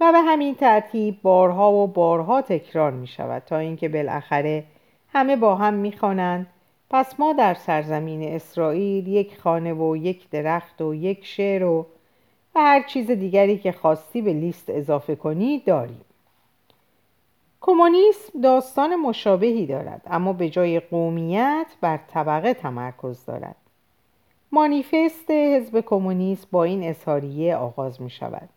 و 0.00 0.12
به 0.12 0.18
همین 0.18 0.54
ترتیب 0.54 1.22
بارها 1.22 1.72
و 1.72 1.86
بارها 1.86 2.42
تکرار 2.42 2.90
می 2.90 3.06
شود 3.06 3.42
تا 3.46 3.58
اینکه 3.58 3.88
بالاخره 3.88 4.64
همه 5.14 5.36
با 5.36 5.54
هم 5.54 5.74
می‌خوانند. 5.74 6.46
پس 6.90 7.20
ما 7.20 7.32
در 7.32 7.54
سرزمین 7.54 8.34
اسرائیل 8.34 9.08
یک 9.08 9.38
خانه 9.38 9.74
و 9.74 9.96
یک 9.96 10.30
درخت 10.30 10.80
و 10.80 10.94
یک 10.94 11.26
شعر 11.26 11.64
و 11.64 11.86
و 12.54 12.60
هر 12.60 12.82
چیز 12.82 13.10
دیگری 13.10 13.58
که 13.58 13.72
خواستی 13.72 14.22
به 14.22 14.32
لیست 14.32 14.70
اضافه 14.70 15.16
کنی 15.16 15.58
داریم. 15.58 16.00
کمونیسم 17.60 18.40
داستان 18.40 18.96
مشابهی 18.96 19.66
دارد 19.66 20.02
اما 20.06 20.32
به 20.32 20.48
جای 20.48 20.80
قومیت 20.80 21.66
بر 21.80 21.96
طبقه 21.96 22.54
تمرکز 22.54 23.24
دارد. 23.24 23.56
مانیفست 24.52 25.30
حزب 25.30 25.80
کمونیست 25.80 26.50
با 26.50 26.64
این 26.64 26.82
اظهاریه 26.82 27.56
آغاز 27.56 28.02
می 28.02 28.10
شود 28.10 28.48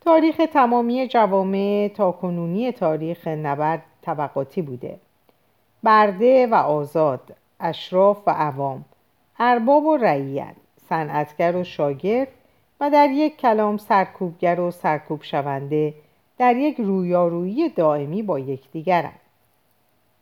تاریخ 0.00 0.40
تمامی 0.52 1.08
جوامع 1.08 1.90
تا 1.94 2.12
کنونی 2.12 2.72
تاریخ 2.72 3.28
نبرد 3.28 3.82
طبقاتی 4.02 4.62
بوده. 4.62 4.98
برده 5.82 6.46
و 6.46 6.54
آزاد 6.54 7.36
اشراف 7.60 8.18
و 8.26 8.30
عوام 8.30 8.84
ارباب 9.38 9.84
و 9.84 9.96
رعیت 9.96 10.54
صنعتگر 10.88 11.56
و 11.56 11.64
شاگرد 11.64 12.28
و 12.80 12.90
در 12.90 13.10
یک 13.10 13.36
کلام 13.36 13.76
سرکوبگر 13.76 14.60
و 14.60 14.70
سرکوب 14.70 15.22
شونده 15.22 15.94
در 16.38 16.56
یک 16.56 16.76
رویارویی 16.80 17.68
دائمی 17.68 18.22
با 18.22 18.38
یکدیگرند. 18.38 19.20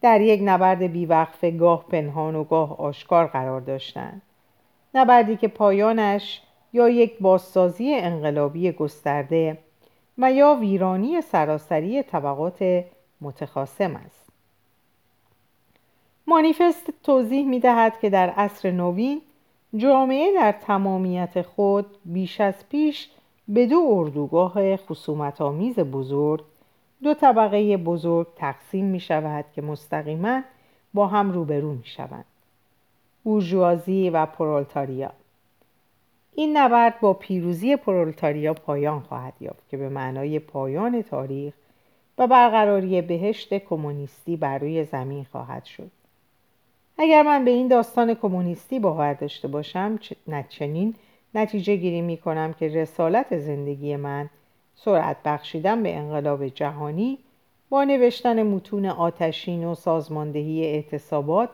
در 0.03 0.21
یک 0.21 0.41
نبرد 0.45 0.83
بیوقفه 0.83 1.51
گاه 1.51 1.85
پنهان 1.89 2.35
و 2.35 2.45
گاه 2.45 2.81
آشکار 2.81 3.27
قرار 3.27 3.61
داشتند. 3.61 4.23
نبردی 4.95 5.37
که 5.37 5.49
پایانش 5.49 6.43
یا 6.73 6.89
یک 6.89 7.19
بازسازی 7.21 7.95
انقلابی 7.95 8.73
گسترده 8.73 9.59
و 10.19 10.33
یا 10.33 10.55
ویرانی 10.55 11.21
سراسری 11.21 12.03
طبقات 12.03 12.85
متخاصم 13.21 13.97
است. 13.97 14.26
مانیفست 16.29 16.91
توضیح 17.03 17.47
می 17.47 17.61
دهد 17.61 18.01
که 18.01 18.11
در 18.11 18.31
عصر 18.31 18.71
نوین 18.71 19.23
جامعه 19.77 20.35
در 20.35 20.53
تمامیت 20.53 21.43
خود 21.43 21.87
بیش 22.05 22.41
از 22.41 22.55
پیش 22.69 23.09
به 23.49 23.67
دو 23.67 23.89
اردوگاه 23.91 24.77
خصومت 24.77 25.41
آمیز 25.41 25.79
بزرگ 25.79 26.45
دو 27.03 27.15
طبقه 27.15 27.77
بزرگ 27.77 28.27
تقسیم 28.37 28.85
می 28.85 29.01
شود 29.01 29.45
که 29.55 29.63
مستقیما 29.63 30.43
با 30.95 31.07
هم 31.07 31.33
روبرو 31.33 31.73
می 31.73 31.87
شوند 31.87 32.25
بورژوازی 33.25 34.11
و 34.11 34.27
پرولتاریا. 34.27 35.13
این 36.35 36.57
نبرد 36.57 37.01
با 37.01 37.13
پیروزی 37.13 37.77
پرولتاریا 37.77 38.55
پایان 38.55 39.01
خواهد 39.01 39.35
یافت 39.41 39.69
که 39.69 39.77
به 39.77 39.89
معنای 39.89 40.39
پایان 40.39 41.03
تاریخ 41.03 41.55
و 42.19 42.27
برقراری 42.27 43.03
بهشت 43.03 43.55
کمونیستی 43.55 44.37
بر 44.37 44.59
روی 44.59 44.85
زمین 44.85 45.25
خواهد 45.25 45.65
شد. 45.65 45.91
اگر 46.99 47.23
من 47.23 47.45
به 47.45 47.51
این 47.51 47.69
داستان 47.69 48.15
کمونیستی 48.15 48.79
باور 48.79 49.15
داشته 49.15 49.49
باشم 49.49 49.99
چنین 50.49 50.95
نتیجه 51.35 51.77
گیری 51.77 52.03
می 52.03 52.17
کنم 52.17 52.53
که 52.53 52.69
رسالت 52.69 53.39
زندگی 53.39 53.97
من 53.97 54.31
سرعت 54.75 55.17
بخشیدن 55.25 55.83
به 55.83 55.97
انقلاب 55.97 56.49
جهانی 56.49 57.19
با 57.71 57.85
نوشتن 57.85 58.43
متون 58.43 58.87
آتشین 58.87 59.65
و 59.65 59.75
سازماندهی 59.75 60.65
اعتصابات 60.65 61.51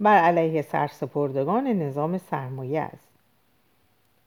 بر 0.00 0.18
علیه 0.18 0.62
سرسپردگان 0.62 1.66
نظام 1.66 2.18
سرمایه 2.18 2.80
است. 2.80 3.08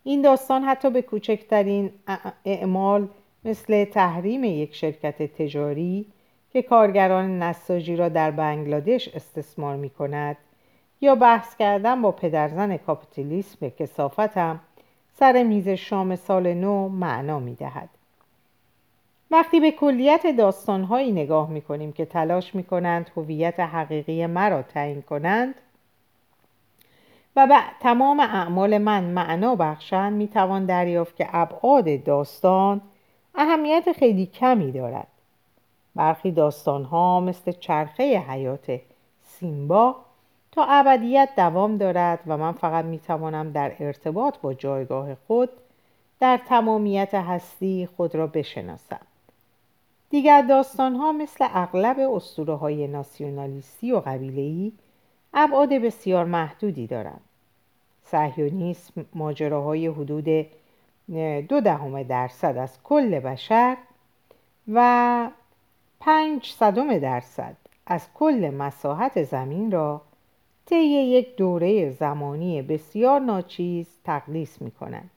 این 0.04 0.22
داستان 0.22 0.64
حتی 0.64 0.90
به 0.90 1.02
کوچکترین 1.02 1.92
اعمال 2.46 3.08
مثل 3.46 3.86
تحریم 3.86 4.44
یک 4.44 4.76
شرکت 4.76 5.22
تجاری 5.22 6.06
که 6.54 6.62
کارگران 6.62 7.44
نساجی 7.44 7.96
را 7.96 8.10
در 8.10 8.32
بنگلادش 8.32 9.08
استثمار 9.08 9.76
می 9.76 9.90
کند 9.90 10.38
یا 11.01 11.16
بحث 11.16 11.56
کردن 11.56 12.01
با 12.01 12.12
پدرزن 12.12 12.77
کاپیتالیسم 12.77 13.70
کسافتم 13.70 14.60
سر 15.13 15.44
میز 15.44 15.70
شام 15.70 16.16
سال 16.16 16.54
نو 16.54 16.89
معنا 16.89 17.39
می 17.39 17.56
دهد. 17.56 17.89
وقتی 19.32 19.60
به 19.60 19.72
کلیت 19.72 20.38
داستانهایی 20.38 21.12
نگاه 21.12 21.50
می 21.50 21.62
کنیم 21.62 21.92
که 21.92 22.06
تلاش 22.06 22.56
می 22.56 22.63
کنند 22.63 23.12
هویت 23.18 23.60
حقیقی 23.60 24.25
مرا 24.25 24.62
تعیین 24.62 25.01
کنند 25.01 25.56
و 27.36 27.48
به 27.48 27.56
تمام 27.80 28.20
اعمال 28.20 28.77
من 28.77 29.04
معنا 29.04 29.56
بخشند 29.56 30.13
می‌توان 30.13 30.66
دریافت 30.66 31.16
که 31.16 31.27
ابعاد 31.32 32.04
داستان 32.04 32.82
اهمیت 33.36 33.92
خیلی 33.92 34.25
کمی 34.25 34.72
دارد 34.72 35.08
برخی 35.96 36.32
داستان 36.32 36.84
ها 36.84 37.20
مثل 37.20 37.51
چرخه 37.51 38.04
حیات 38.04 38.80
سیمبا 39.24 39.96
تا 40.58 40.66
ابدیت 40.70 41.30
دوام 41.36 41.78
دارد 41.78 42.20
و 42.28 42.38
من 42.38 42.52
فقط 42.52 42.86
می‌توانم 42.86 43.52
در 43.52 43.72
ارتباط 43.80 44.38
با 44.38 44.54
جایگاه 44.54 45.16
خود 45.16 45.50
در 46.20 46.40
تمامیت 46.48 47.14
هستی 47.14 47.90
خود 47.98 48.16
را 48.16 48.28
بشناسم. 48.28 49.00
دیگر 50.10 50.42
داستان 50.42 50.96
ها 50.96 51.12
مثل 51.12 51.48
اغلب 51.54 52.00
اسطوره 52.00 52.54
های 52.56 52.88
ناسیونالیستی 52.88 53.92
و 53.92 54.00
قبیله‌ای 54.00 54.72
ابعاد 55.34 55.74
بسیار 55.74 56.26
محدودی 56.26 56.88
دارند. 56.88 57.22
صهیونیسم 58.04 59.06
ماجراهای 59.16 59.88
حدود 59.88 60.48
دو 61.50 61.62
دهم 61.62 62.04
درصد 62.04 62.58
از 62.58 62.84
کل 62.84 63.20
بشر 63.20 63.78
و 64.74 65.30
پنج 66.00 66.46
صدم 66.46 67.00
درصد 67.00 67.56
از 67.86 68.08
کل 68.14 68.54
مساحت 68.54 69.24
زمین 69.24 69.72
را 69.72 70.02
طی 70.70 70.86
یک 70.86 71.36
دوره 71.36 71.92
زمانی 71.92 72.62
بسیار 72.62 73.20
ناچیز 73.20 73.88
تقلیص 74.04 74.62
می 74.62 74.72
کند. 74.72 75.10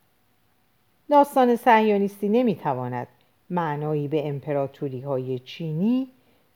داستان 1.11 1.57
صهیونیستی 1.57 2.29
نمی‌تواند 2.29 3.07
معنایی 3.51 4.09
به 4.09 4.29
امپراتوری 4.29 5.01
های 5.01 5.39
چینی، 5.39 6.09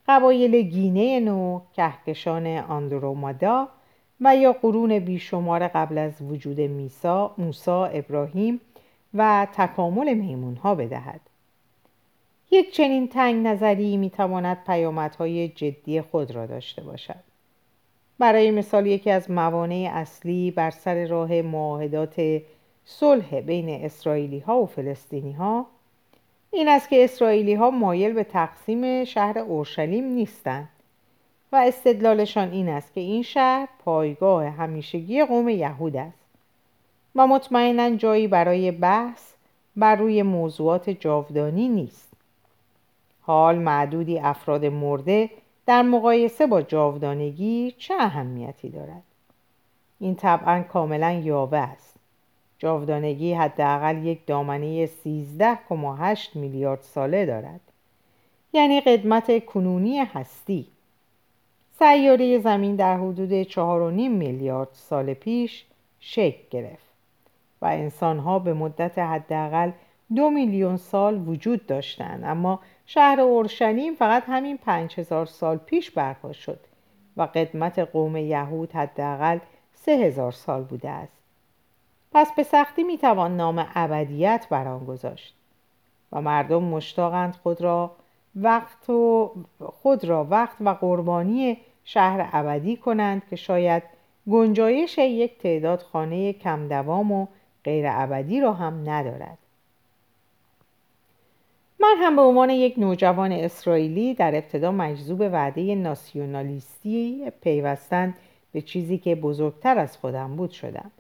قبایل 0.09 0.63
گینه 0.63 1.21
نو، 1.21 1.61
کهکشان 1.73 2.47
آندرومادا 2.47 3.69
و 4.21 4.37
یا 4.37 4.53
قرون 4.53 4.99
بیشمار 4.99 5.69
قبل 5.69 5.99
از 5.99 6.13
وجود 6.23 6.61
میسا، 6.61 7.35
موسا، 7.39 7.87
ابراهیم 7.87 8.61
و 9.15 9.47
تکامل 9.53 10.15
میمون 10.15 10.57
ها 10.57 10.75
بدهد. 10.75 11.21
یک 12.51 12.73
چنین 12.73 13.09
تنگ 13.09 13.47
نظری 13.47 13.97
می‌تواند 13.97 14.65
پیامدهای 14.67 15.49
جدی 15.49 16.01
خود 16.01 16.31
را 16.31 16.47
داشته 16.47 16.83
باشد. 16.83 17.34
برای 18.25 18.51
مثال 18.51 18.87
یکی 18.87 19.11
از 19.11 19.31
موانع 19.31 19.91
اصلی 19.95 20.51
بر 20.51 20.71
سر 20.71 21.07
راه 21.07 21.43
معاهدات 21.43 22.43
صلح 22.85 23.41
بین 23.41 23.85
اسرائیلی 23.85 24.39
ها 24.39 24.63
و 24.63 24.67
فلسطینی 24.67 25.33
ها 25.33 25.67
این 26.51 26.69
است 26.69 26.89
که 26.89 27.05
اسرائیلی 27.05 27.55
ها 27.55 27.71
مایل 27.71 28.13
به 28.13 28.25
تقسیم 28.25 29.05
شهر 29.05 29.39
اورشلیم 29.39 30.05
نیستند 30.05 30.69
و 31.53 31.57
استدلالشان 31.57 32.53
این 32.53 32.69
است 32.69 32.95
که 32.95 33.01
این 33.01 33.23
شهر 33.23 33.69
پایگاه 33.85 34.47
همیشگی 34.47 35.25
قوم 35.25 35.49
یهود 35.49 35.97
است 35.97 36.25
و 37.15 37.27
مطمئنا 37.27 37.97
جایی 37.97 38.29
برای 38.29 38.71
بحث 38.71 39.33
بر 39.77 39.97
روی 39.97 40.23
موضوعات 40.23 40.91
جاودانی 40.91 41.69
نیست. 41.69 42.13
حال 43.21 43.59
معدودی 43.59 44.19
افراد 44.19 44.65
مرده 44.65 45.31
در 45.67 45.83
مقایسه 45.83 46.47
با 46.47 46.63
جاودانگی 46.63 47.75
چه 47.79 47.95
اهمیتی 47.95 48.69
دارد؟ 48.69 49.03
این 50.01 50.15
طبعا 50.15 50.63
کاملا 50.63 51.13
یاوه 51.13 51.59
است. 51.59 51.95
جاودانگی 52.59 53.33
حداقل 53.33 54.07
یک 54.07 54.27
دامنه 54.27 54.87
13.8 54.87 54.91
میلیارد 56.35 56.81
ساله 56.83 57.27
دارد. 57.27 57.61
یعنی 58.53 58.81
قدمت 58.81 59.45
کنونی 59.45 59.99
هستی. 59.99 60.67
سیاره 61.79 62.39
زمین 62.39 62.77
در 62.77 62.97
حدود 62.97 63.43
4.5 63.43 63.59
میلیارد 64.09 64.69
سال 64.73 65.15
پیش 65.15 65.65
شکل 66.01 66.43
گرفت 66.51 66.87
و 67.63 67.67
انسانها 67.67 68.39
به 68.39 68.55
مدت 68.55 68.99
حداقل 68.99 69.71
دو 70.17 70.31
میلیون 70.31 70.77
سال 70.77 71.29
وجود 71.29 71.67
داشتند 71.67 72.25
اما 72.25 72.61
شهر 72.87 73.21
اورشلیم 73.21 73.95
فقط 73.95 74.23
همین 74.27 74.57
پنج 74.57 75.01
هزار 75.01 75.27
سال 75.27 75.57
پیش 75.57 75.91
برپا 75.91 76.33
شد 76.33 76.61
و 77.17 77.23
قدمت 77.23 77.79
قوم 77.79 78.17
یهود 78.17 78.73
حداقل 78.73 79.39
سه 79.75 79.93
هزار 79.93 80.33
سال 80.33 80.63
بوده 80.63 80.91
است. 80.91 81.13
پس 82.13 82.33
به 82.33 82.43
سختی 82.43 82.83
می‌توان 82.83 83.37
نام 83.37 83.67
ابدیت 83.75 84.47
بر 84.51 84.69
آن 84.69 84.85
گذاشت 84.85 85.35
و 86.13 86.21
مردم 86.21 86.63
مشتاقند 86.63 87.37
خود 87.43 87.61
را 87.61 87.91
وقت 88.37 88.91
و 88.91 89.35
خود 89.61 90.05
را 90.05 90.25
وقت 90.31 90.57
و 90.61 90.69
قربانی 90.69 91.59
شهر 91.85 92.31
ابدی 92.33 92.77
کنند 92.77 93.23
که 93.31 93.37
شاید 93.37 93.83
گنجایش 94.31 94.99
یک 94.99 95.39
تعداد 95.39 95.83
خانه 95.83 96.33
کم 96.33 96.69
دوام 96.69 97.13
و 97.13 97.27
غیر 97.65 97.85
ابدی 97.89 98.41
را 98.41 98.53
هم 98.53 98.91
ندارد. 98.91 99.39
من 101.85 101.97
هم 101.99 102.17
به 102.17 102.23
عنوان 102.23 102.51
یک 102.51 102.79
نوجوان 102.79 103.33
اسرائیلی 103.33 104.15
در 104.15 104.35
ابتدا 104.35 104.73
مجذوب 104.73 105.21
وعده 105.21 105.75
ناسیونالیستی 105.75 107.31
پیوستن 107.41 108.15
به 108.53 108.61
چیزی 108.61 108.99
که 108.99 109.15
بزرگتر 109.15 109.79
از 109.79 109.97
خودم 109.97 110.37
بود 110.37 110.51
شدم. 110.51 110.91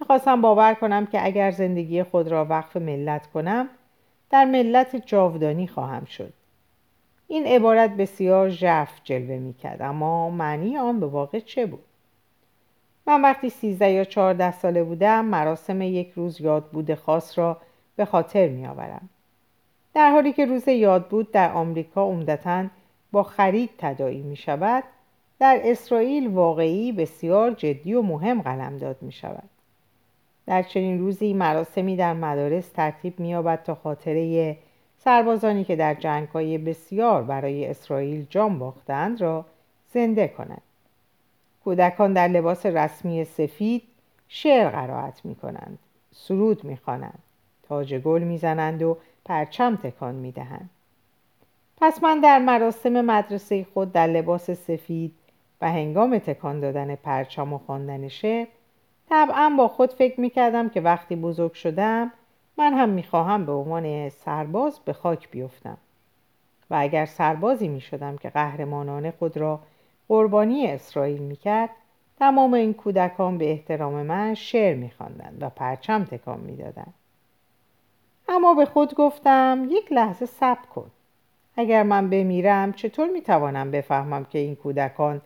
می‌خواستم 0.00 0.40
باور 0.40 0.74
کنم 0.74 1.06
که 1.06 1.24
اگر 1.24 1.50
زندگی 1.50 2.02
خود 2.02 2.28
را 2.28 2.44
وقف 2.44 2.76
ملت 2.76 3.26
کنم 3.26 3.68
در 4.30 4.44
ملت 4.44 4.96
جاودانی 5.06 5.66
خواهم 5.66 6.04
شد. 6.04 6.32
این 7.28 7.46
عبارت 7.46 7.96
بسیار 7.96 8.48
ژرف 8.48 9.00
جلوه 9.04 9.38
می‌کرد 9.38 9.82
اما 9.82 10.30
معنی 10.30 10.76
آن 10.76 11.00
به 11.00 11.06
واقع 11.06 11.38
چه 11.38 11.66
بود؟ 11.66 11.84
من 13.06 13.22
وقتی 13.22 13.50
سیزده 13.50 13.90
یا 13.90 14.04
چهارده 14.04 14.52
ساله 14.52 14.84
بودم 14.84 15.24
مراسم 15.24 15.82
یک 15.82 16.10
روز 16.10 16.40
یادبود 16.40 16.94
خاص 16.94 17.38
را 17.38 17.56
به 17.96 18.04
خاطر 18.04 18.48
میآورم. 18.48 19.08
در 19.94 20.10
حالی 20.10 20.32
که 20.32 20.46
روز 20.46 20.68
یادبود 20.68 21.30
در 21.30 21.52
آمریکا 21.52 22.04
عمدتا 22.04 22.64
با 23.12 23.22
خرید 23.22 23.70
تدایی 23.78 24.22
می 24.22 24.36
شود 24.36 24.84
در 25.38 25.60
اسرائیل 25.64 26.26
واقعی 26.28 26.92
بسیار 26.92 27.50
جدی 27.50 27.94
و 27.94 28.02
مهم 28.02 28.42
قلمداد 28.42 28.96
می 29.02 29.12
شود 29.12 29.48
در 30.46 30.62
چنین 30.62 30.98
روزی 30.98 31.32
مراسمی 31.32 31.96
در 31.96 32.12
مدارس 32.12 32.68
ترتیب 32.68 33.20
می‌یابد 33.20 33.62
تا 33.62 33.74
خاطره 33.74 34.56
سربازانی 34.98 35.64
که 35.64 35.76
در 35.76 35.94
جنگ‌های 35.94 36.58
بسیار 36.58 37.22
برای 37.22 37.66
اسرائیل 37.66 38.26
جان 38.30 38.58
باختند 38.58 39.20
را 39.20 39.44
زنده 39.94 40.28
کنند. 40.28 40.62
کودکان 41.64 42.12
در 42.12 42.28
لباس 42.28 42.66
رسمی 42.66 43.24
سفید 43.24 43.82
شعر 44.28 44.68
قرائت 44.68 45.24
می 45.24 45.34
کنند 45.34 45.78
سرود 46.12 46.64
می 46.64 46.76
خوانند 46.76 47.18
تاج 47.68 47.94
گل 47.94 48.22
می 48.22 48.38
زنند 48.38 48.82
و 48.82 48.96
پرچم 49.24 49.76
تکان 49.76 50.14
می 50.14 50.32
دهند 50.32 50.70
پس 51.80 52.02
من 52.02 52.20
در 52.20 52.38
مراسم 52.38 53.00
مدرسه 53.00 53.66
خود 53.74 53.92
در 53.92 54.06
لباس 54.06 54.50
سفید 54.50 55.14
و 55.60 55.72
هنگام 55.72 56.18
تکان 56.18 56.60
دادن 56.60 56.94
پرچم 56.94 57.52
و 57.52 57.58
خواندن 57.58 58.08
شعر 58.08 58.46
طبعا 59.08 59.54
با 59.58 59.68
خود 59.68 59.92
فکر 59.92 60.20
می‌کردم 60.20 60.68
که 60.68 60.80
وقتی 60.80 61.16
بزرگ 61.16 61.52
شدم 61.52 62.12
من 62.58 62.74
هم 62.74 62.88
می‌خواهم 62.88 63.46
به 63.46 63.52
عنوان 63.52 64.08
سرباز 64.08 64.80
به 64.84 64.92
خاک 64.92 65.30
بیفتم. 65.30 65.78
و 66.70 66.74
اگر 66.78 67.06
سربازی 67.06 67.68
می‌شدم 67.68 68.16
که 68.16 68.30
قهرمانانه 68.30 69.10
خود 69.18 69.36
را 69.36 69.60
قربانی 70.08 70.66
اسرائیل 70.66 71.22
می‌کرد 71.22 71.70
تمام 72.18 72.54
این 72.54 72.74
کودکان 72.74 73.38
به 73.38 73.50
احترام 73.50 74.02
من 74.02 74.34
شعر 74.34 74.74
میخواندند 74.74 75.38
و 75.40 75.50
پرچم 75.50 76.04
تکان 76.04 76.40
می‌دادند. 76.40 76.94
اما 78.30 78.54
به 78.54 78.64
خود 78.64 78.94
گفتم 78.94 79.66
یک 79.70 79.92
لحظه 79.92 80.26
صبر 80.26 80.66
کن. 80.74 80.90
اگر 81.56 81.82
من 81.82 82.10
بمیرم 82.10 82.72
چطور 82.72 83.08
می‌توانم 83.08 83.70
بفهمم 83.70 84.24
که 84.24 84.38
این 84.38 84.54
کودکان 84.54 85.20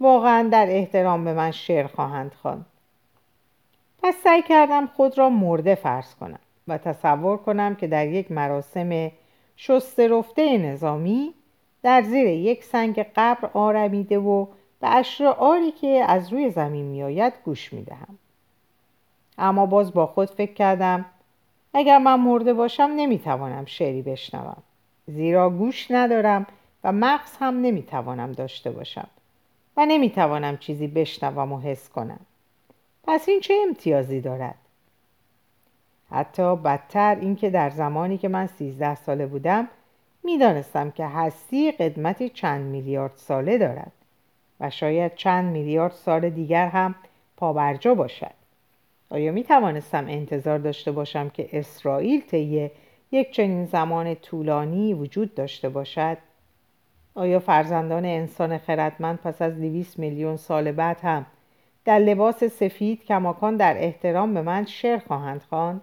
واقعا 0.00 0.48
در 0.52 0.66
احترام 0.68 1.24
به 1.24 1.34
من 1.34 1.50
شعر 1.50 1.86
خواهند 1.86 2.34
خواند؟ 2.34 2.66
پس 4.02 4.14
سعی 4.24 4.42
کردم 4.42 4.86
خود 4.86 5.18
را 5.18 5.30
مرده 5.30 5.74
فرض 5.74 6.14
کنم 6.14 6.38
و 6.68 6.78
تصور 6.78 7.36
کنم 7.36 7.74
که 7.74 7.86
در 7.86 8.08
یک 8.08 8.32
مراسم 8.32 9.12
شسته 9.56 10.08
رفته 10.08 10.58
نظامی 10.58 11.34
در 11.82 12.02
زیر 12.02 12.26
یک 12.26 12.64
سنگ 12.64 13.06
قبر 13.16 13.50
آرمیده 13.54 14.18
و 14.18 14.46
به 14.80 14.88
اشعاری 14.96 15.70
که 15.70 16.04
از 16.08 16.32
روی 16.32 16.50
زمین 16.50 16.84
میآید 16.84 17.32
گوش 17.44 17.72
می‌دهم. 17.72 18.18
اما 19.38 19.66
باز 19.66 19.92
با 19.92 20.06
خود 20.06 20.30
فکر 20.30 20.52
کردم 20.52 21.04
اگر 21.78 21.98
من 21.98 22.20
مرده 22.20 22.54
باشم 22.54 22.92
نمی‌توانم 22.96 23.64
شعری 23.64 24.02
بشنوم. 24.02 24.62
زیرا 25.06 25.50
گوش 25.50 25.90
ندارم 25.90 26.46
و 26.84 26.92
مغز 26.92 27.36
هم 27.40 27.60
نمی‌توانم 27.60 28.32
داشته 28.32 28.70
باشم 28.70 29.06
و 29.76 29.86
نمی‌توانم 29.86 30.56
چیزی 30.56 30.86
بشنوم 30.86 31.52
و 31.52 31.60
حس 31.60 31.88
کنم. 31.88 32.20
پس 33.04 33.28
این 33.28 33.40
چه 33.40 33.54
امتیازی 33.68 34.20
دارد؟ 34.20 34.54
حتی 36.10 36.56
بدتر 36.56 37.16
اینکه 37.20 37.50
در 37.50 37.70
زمانی 37.70 38.18
که 38.18 38.28
من 38.28 38.46
سیزده 38.46 38.94
ساله 38.94 39.26
بودم 39.26 39.68
می‌دانستم 40.24 40.90
که 40.90 41.06
هستی 41.06 41.72
قدمتی 41.72 42.28
چند 42.28 42.66
میلیارد 42.66 43.16
ساله 43.16 43.58
دارد 43.58 43.92
و 44.60 44.70
شاید 44.70 45.14
چند 45.14 45.52
میلیارد 45.52 45.92
سال 45.92 46.30
دیگر 46.30 46.68
هم 46.68 46.94
پابرجا 47.36 47.94
باشد. 47.94 48.45
آیا 49.10 49.32
می 49.32 49.44
توانستم 49.44 50.06
انتظار 50.08 50.58
داشته 50.58 50.92
باشم 50.92 51.28
که 51.28 51.48
اسرائیل 51.52 52.20
طی 52.20 52.70
یک 53.12 53.30
چنین 53.30 53.64
زمان 53.64 54.14
طولانی 54.14 54.94
وجود 54.94 55.34
داشته 55.34 55.68
باشد؟ 55.68 56.18
آیا 57.14 57.40
فرزندان 57.40 58.04
انسان 58.04 58.58
خردمند 58.58 59.18
پس 59.18 59.42
از 59.42 59.54
دویست 59.54 59.98
میلیون 59.98 60.36
سال 60.36 60.72
بعد 60.72 61.00
هم 61.00 61.26
در 61.84 61.98
لباس 61.98 62.44
سفید 62.44 63.04
کماکان 63.04 63.56
در 63.56 63.84
احترام 63.84 64.34
به 64.34 64.42
من 64.42 64.64
شعر 64.64 64.98
خواهند 64.98 65.42
خواند؟ 65.48 65.80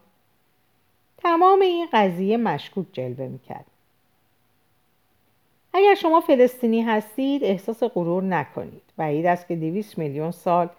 تمام 1.18 1.62
این 1.62 1.88
قضیه 1.94 2.38
مشکوک 2.38 2.86
جلوه 2.94 3.28
می‌کرد. 3.28 3.66
اگر 5.74 5.96
شما 5.96 6.22
فلسطینی 6.22 6.82
هستید 6.82 7.44
احساس 7.44 7.84
غرور 7.84 8.24
نکنید. 8.24 8.82
بعید 8.98 9.26
است 9.26 9.48
که 9.48 9.56
دویست 9.56 9.98
میلیون 9.98 10.32
سال 10.32 10.70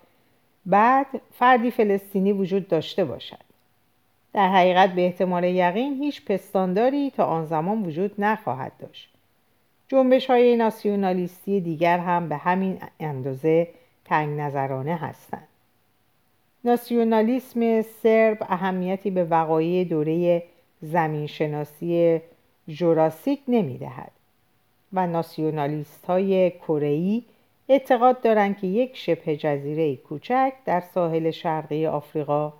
بعد 0.66 1.06
فردی 1.38 1.70
فلسطینی 1.70 2.32
وجود 2.32 2.68
داشته 2.68 3.04
باشد. 3.04 3.44
در 4.32 4.48
حقیقت 4.48 4.90
به 4.92 5.06
احتمال 5.06 5.44
یقین 5.44 6.02
هیچ 6.02 6.24
پستانداری 6.24 7.10
تا 7.10 7.24
آن 7.24 7.46
زمان 7.46 7.82
وجود 7.82 8.14
نخواهد 8.18 8.72
داشت. 8.78 9.10
جنبش 9.88 10.30
های 10.30 10.56
ناسیونالیستی 10.56 11.60
دیگر 11.60 11.98
هم 11.98 12.28
به 12.28 12.36
همین 12.36 12.78
اندازه 13.00 13.68
تنگ 14.04 14.40
نظرانه 14.40 14.96
هستند. 14.96 15.48
ناسیونالیسم 16.64 17.82
سرب 17.82 18.38
اهمیتی 18.40 19.10
به 19.10 19.24
وقایع 19.24 19.84
دوره 19.84 20.42
زمینشناسی 20.82 22.20
جوراسیک 22.68 23.40
نمی 23.48 23.78
دهد 23.78 24.12
و 24.92 25.06
ناسیونالیست 25.06 26.04
های 26.04 26.50
کره‌ای 26.50 27.22
اعتقاد 27.68 28.20
دارند 28.20 28.58
که 28.58 28.66
یک 28.66 28.96
شبه 28.96 29.36
جزیره 29.36 29.96
کوچک 29.96 30.52
در 30.64 30.80
ساحل 30.80 31.30
شرقی 31.30 31.86
آفریقا 31.86 32.52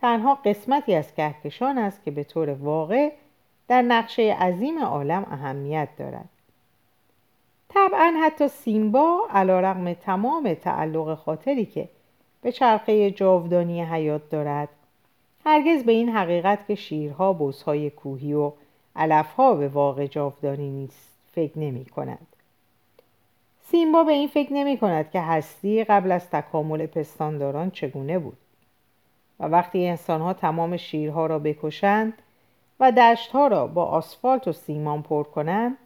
تنها 0.00 0.34
قسمتی 0.34 0.94
از 0.94 1.14
کهکشان 1.14 1.78
است 1.78 2.04
که 2.04 2.10
به 2.10 2.24
طور 2.24 2.50
واقع 2.50 3.12
در 3.68 3.82
نقشه 3.82 4.22
عظیم 4.22 4.84
عالم 4.84 5.26
اهمیت 5.30 5.88
دارد. 5.98 6.28
طبعا 7.68 8.14
حتی 8.22 8.48
سیمبا 8.48 9.20
علا 9.30 9.60
رقم 9.60 9.92
تمام 9.92 10.54
تعلق 10.54 11.14
خاطری 11.14 11.66
که 11.66 11.88
به 12.42 12.52
چرخه 12.52 13.10
جاودانی 13.10 13.84
حیات 13.84 14.30
دارد 14.30 14.68
هرگز 15.44 15.84
به 15.84 15.92
این 15.92 16.08
حقیقت 16.08 16.66
که 16.66 16.74
شیرها 16.74 17.32
بزهای 17.32 17.90
کوهی 17.90 18.34
و 18.34 18.52
علفها 18.96 19.54
به 19.54 19.68
واقع 19.68 20.06
جاودانی 20.06 20.70
نیست 20.70 21.08
فکر 21.32 21.58
نمی 21.58 21.84
کند 21.84 22.26
سیمبا 23.72 24.04
به 24.04 24.12
این 24.12 24.28
فکر 24.28 24.52
نمی 24.52 24.78
کند 24.78 25.10
که 25.10 25.20
هستی 25.20 25.84
قبل 25.84 26.12
از 26.12 26.30
تکامل 26.30 26.86
پستانداران 26.86 27.70
چگونه 27.70 28.18
بود. 28.18 28.36
و 29.40 29.44
وقتی 29.44 29.86
انسانها 29.86 30.32
تمام 30.32 30.76
شیرها 30.76 31.26
را 31.26 31.38
بکشند 31.38 32.12
و 32.80 32.92
دشتها 32.92 33.46
را 33.46 33.66
با 33.66 33.84
آسفالت 33.84 34.48
و 34.48 34.52
سیمان 34.52 35.02
پر 35.02 35.22
کنند 35.22 35.76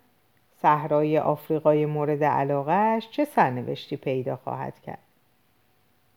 صحرای 0.63 1.19
آفریقای 1.19 1.87
مورد 1.87 2.25
علاقهش 2.25 3.09
چه 3.11 3.25
سرنوشتی 3.25 3.97
پیدا 3.97 4.37
خواهد 4.37 4.81
کرد؟ 4.81 4.99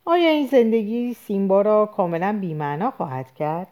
آیا 0.05 0.29
این 0.29 0.47
زندگی 0.47 1.13
سیمبا 1.13 1.62
را 1.62 1.86
کاملا 1.86 2.38
بیمعنا 2.41 2.91
خواهد 2.91 3.34
کرد؟ 3.34 3.67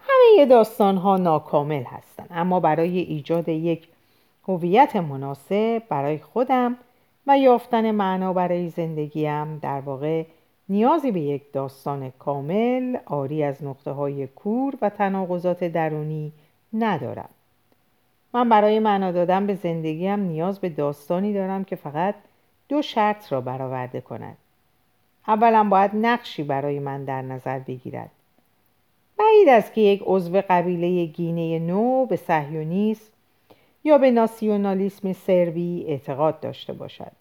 همه 0.00 0.46
داستان 0.46 0.96
ها 0.96 1.16
ناکامل 1.16 1.82
هستند 1.82 2.28
اما 2.30 2.60
برای 2.60 2.98
ایجاد 2.98 3.48
یک 3.48 3.91
هویت 4.48 4.96
مناسب 4.96 5.82
برای 5.88 6.18
خودم 6.18 6.76
و 7.26 7.38
یافتن 7.38 7.90
معنا 7.90 8.32
برای 8.32 8.68
زندگیم 8.68 9.58
در 9.58 9.80
واقع 9.80 10.24
نیازی 10.68 11.10
به 11.10 11.20
یک 11.20 11.52
داستان 11.52 12.10
کامل 12.10 12.96
آری 13.06 13.42
از 13.42 13.64
نقطه 13.64 13.90
های 13.90 14.26
کور 14.26 14.74
و 14.82 14.90
تناقضات 14.90 15.64
درونی 15.64 16.32
ندارم. 16.72 17.28
من 18.34 18.48
برای 18.48 18.78
معنا 18.78 19.12
دادن 19.12 19.46
به 19.46 19.54
زندگیم 19.54 20.20
نیاز 20.20 20.58
به 20.58 20.68
داستانی 20.68 21.32
دارم 21.32 21.64
که 21.64 21.76
فقط 21.76 22.14
دو 22.68 22.82
شرط 22.82 23.32
را 23.32 23.40
برآورده 23.40 24.00
کند. 24.00 24.36
اولا 25.28 25.64
باید 25.64 25.90
نقشی 25.94 26.42
برای 26.42 26.78
من 26.78 27.04
در 27.04 27.22
نظر 27.22 27.58
بگیرد. 27.58 28.10
بعید 29.18 29.48
است 29.48 29.72
که 29.72 29.80
یک 29.80 30.02
عضو 30.06 30.42
قبیله 30.48 31.04
گینه 31.04 31.58
نو 31.58 32.06
به 32.06 32.16
صهیونیسم 32.16 33.11
یا 33.84 33.98
به 33.98 34.10
ناسیونالیسم 34.10 35.12
سربی 35.12 35.84
اعتقاد 35.88 36.40
داشته 36.40 36.72
باشد. 36.72 37.12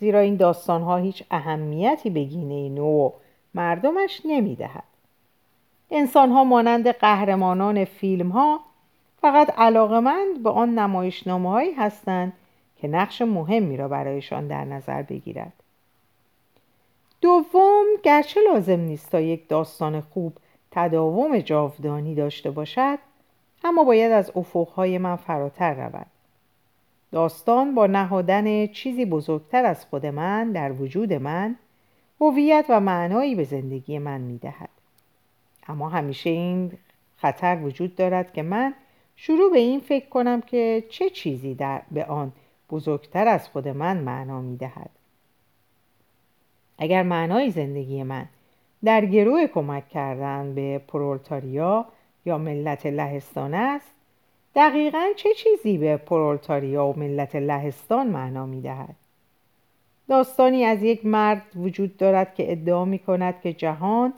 زیرا 0.00 0.20
این 0.20 0.36
داستانها 0.36 0.96
هیچ 0.96 1.22
اهمیتی 1.30 2.10
به 2.10 2.24
گینه 2.24 2.68
نو 2.68 3.10
مردمش 3.54 4.22
نمی‌دهد. 4.24 4.84
انسانها 5.90 6.44
مانند 6.44 6.88
قهرمانان 6.88 7.84
فیلم 7.84 8.28
ها 8.28 8.60
فقط 9.20 9.58
علاقمند 9.58 10.42
به 10.42 10.50
آن 10.50 10.78
نمایشنامه 10.78 11.50
هایی 11.50 11.72
هستند 11.72 12.32
که 12.76 12.88
نقش 12.88 13.22
مهمی 13.22 13.76
را 13.76 13.88
برایشان 13.88 14.46
در 14.46 14.64
نظر 14.64 15.02
بگیرد. 15.02 15.52
دوم 17.20 17.84
گرچه 18.02 18.40
لازم 18.52 18.80
نیست 18.80 19.10
تا 19.10 19.20
یک 19.20 19.48
داستان 19.48 20.00
خوب 20.00 20.32
تداوم 20.70 21.38
جاودانی 21.38 22.14
داشته 22.14 22.50
باشد 22.50 22.98
اما 23.64 23.84
باید 23.84 24.12
از 24.12 24.32
افقهای 24.36 24.98
من 24.98 25.16
فراتر 25.16 25.74
رود. 25.74 26.06
داستان 27.12 27.74
با 27.74 27.86
نهادن 27.86 28.66
چیزی 28.66 29.04
بزرگتر 29.04 29.64
از 29.64 29.84
خود 29.84 30.06
من 30.06 30.52
در 30.52 30.72
وجود 30.72 31.12
من 31.12 31.56
هویت 32.20 32.66
و 32.68 32.80
معنایی 32.80 33.34
به 33.34 33.44
زندگی 33.44 33.98
من 33.98 34.20
می‌دهد. 34.20 34.68
اما 35.68 35.88
همیشه 35.88 36.30
این 36.30 36.72
خطر 37.16 37.58
وجود 37.62 37.96
دارد 37.96 38.32
که 38.32 38.42
من 38.42 38.74
شروع 39.16 39.52
به 39.52 39.58
این 39.58 39.80
فکر 39.80 40.08
کنم 40.08 40.40
که 40.40 40.84
چه 40.90 41.10
چیزی 41.10 41.54
در 41.54 41.82
به 41.90 42.04
آن 42.04 42.32
بزرگتر 42.70 43.28
از 43.28 43.48
خود 43.48 43.68
من 43.68 43.96
معنا 43.96 44.40
می‌دهد. 44.40 44.90
اگر 46.78 47.02
معنای 47.02 47.50
زندگی 47.50 48.02
من 48.02 48.26
در 48.84 49.06
گروه 49.06 49.46
کمک 49.46 49.88
کردن 49.88 50.54
به 50.54 50.78
پرولتاریا 50.78 51.86
یا 52.24 52.38
ملت 52.38 52.86
لهستان 52.86 53.54
است 53.54 53.94
دقیقا 54.54 55.06
چه 55.16 55.28
چیزی 55.34 55.78
به 55.78 55.96
پرولتاریا 55.96 56.86
و 56.86 56.98
ملت 56.98 57.36
لهستان 57.36 58.06
معنا 58.06 58.46
می 58.46 58.60
دهد؟ 58.60 58.96
داستانی 60.08 60.64
از 60.64 60.82
یک 60.82 61.06
مرد 61.06 61.42
وجود 61.56 61.96
دارد 61.96 62.34
که 62.34 62.52
ادعا 62.52 62.84
می 62.84 62.98
کند 62.98 63.40
که 63.40 63.52
جهان 63.52 64.12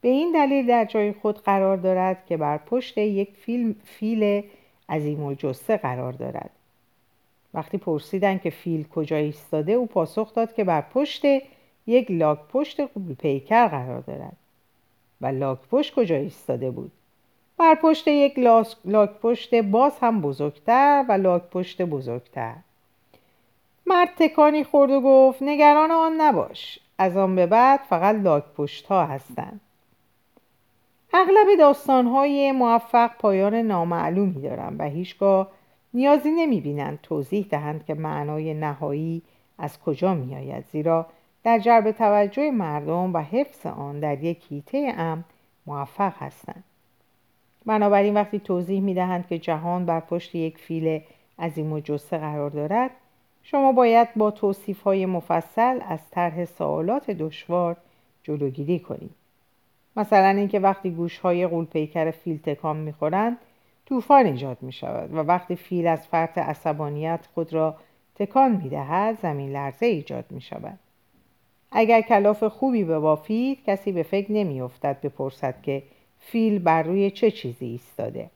به 0.00 0.08
این 0.08 0.32
دلیل 0.32 0.66
در 0.66 0.84
جای 0.84 1.12
خود 1.12 1.38
قرار 1.38 1.76
دارد 1.76 2.26
که 2.26 2.36
بر 2.36 2.58
پشت 2.58 2.98
یک 2.98 3.28
فیلم 3.36 3.74
فیل 3.84 4.42
عظیم 4.88 5.22
الجثه 5.22 5.76
قرار 5.76 6.12
دارد. 6.12 6.50
وقتی 7.54 7.78
پرسیدن 7.78 8.38
که 8.38 8.50
فیل 8.50 8.88
کجا 8.88 9.16
ایستاده 9.16 9.72
او 9.72 9.86
پاسخ 9.86 10.34
داد 10.34 10.54
که 10.54 10.64
بر 10.64 10.80
پشت 10.80 11.22
یک 11.86 12.10
لاک 12.10 12.38
پشت 12.48 12.80
پیکر 13.18 13.68
قرار 13.68 14.00
دارد. 14.00 14.36
و 15.20 15.26
لاک 15.26 15.58
پشت 15.70 15.94
کجا 15.94 16.16
ایستاده 16.16 16.70
بود؟ 16.70 16.92
بر 17.58 17.74
پشت 17.74 18.08
یک 18.08 18.38
لاک 18.84 19.10
پشت 19.22 19.54
باز 19.54 19.98
هم 20.00 20.20
بزرگتر 20.20 21.04
و 21.08 21.12
لاک 21.12 21.42
پشت 21.42 21.82
بزرگتر. 21.82 22.54
مرد 23.86 24.08
تکانی 24.16 24.64
خورد 24.64 24.90
و 24.90 25.00
گفت 25.00 25.42
نگران 25.42 25.90
آن 25.90 26.20
نباش 26.20 26.78
از 26.98 27.16
آن 27.16 27.36
به 27.36 27.46
بعد 27.46 27.80
فقط 27.88 28.16
لاک 28.16 28.44
پشت 28.56 28.86
ها 28.86 29.06
هستند 29.06 29.60
اغلب 31.12 31.58
داستانهای 31.58 32.52
موفق 32.52 33.10
پایان 33.18 33.54
نامعلومی 33.54 34.42
دارند 34.42 34.80
و 34.80 34.84
هیچگاه 34.84 35.48
نیازی 35.94 36.30
نمی 36.30 36.60
بینند 36.60 36.98
توضیح 37.02 37.46
دهند 37.50 37.84
که 37.84 37.94
معنای 37.94 38.54
نهایی 38.54 39.22
از 39.58 39.80
کجا 39.80 40.14
می 40.14 40.36
آید 40.36 40.64
زیرا 40.72 41.06
در 41.44 41.58
جلب 41.58 41.90
توجه 41.90 42.50
مردم 42.50 43.12
و 43.14 43.18
حفظ 43.18 43.66
آن 43.66 44.00
در 44.00 44.24
یک 44.24 44.42
هیته 44.48 44.94
ام 44.96 45.24
موفق 45.66 46.12
هستند 46.18 46.64
بنابراین 47.68 48.14
وقتی 48.14 48.38
توضیح 48.38 48.80
می 48.80 48.94
دهند 48.94 49.26
که 49.26 49.38
جهان 49.38 49.86
بر 49.86 50.00
پشت 50.00 50.34
یک 50.34 50.58
فیل 50.58 51.00
عظیم 51.38 51.72
و 51.72 51.80
جسه 51.80 52.18
قرار 52.18 52.50
دارد 52.50 52.90
شما 53.42 53.72
باید 53.72 54.08
با 54.16 54.30
توصیف 54.30 54.82
های 54.82 55.06
مفصل 55.06 55.78
از 55.88 56.10
طرح 56.10 56.44
سوالات 56.44 57.10
دشوار 57.10 57.76
جلوگیری 58.22 58.78
کنید. 58.78 59.10
مثلا 59.96 60.28
اینکه 60.28 60.60
وقتی 60.60 60.90
گوش 60.90 61.18
های 61.18 61.46
قولپیکر 61.46 62.10
فیل 62.10 62.38
تکان 62.38 62.76
می‌خورند 62.76 63.36
طوفان 63.86 64.26
ایجاد 64.26 64.58
می 64.60 64.72
شود 64.72 65.14
و 65.14 65.18
وقتی 65.18 65.56
فیل 65.56 65.86
از 65.86 66.06
فرط 66.06 66.38
عصبانیت 66.38 67.28
خود 67.34 67.52
را 67.52 67.76
تکان 68.14 68.52
می 68.62 68.68
دهد 68.68 69.18
زمین 69.22 69.52
لرزه 69.52 69.86
ایجاد 69.86 70.24
می 70.30 70.40
شود 70.40 70.78
اگر 71.72 72.00
کلاف 72.00 72.44
خوبی 72.44 72.84
بافید 72.84 73.64
کسی 73.66 73.92
به 73.92 74.02
فکر 74.02 74.32
نمی 74.32 74.60
افتد 74.60 75.00
بپرسد 75.02 75.62
که 75.62 75.82
فیل 76.18 76.58
بر 76.58 76.82
روی 76.82 77.10
چه 77.10 77.30
چیزی 77.30 77.66
ایستاده 77.66 78.30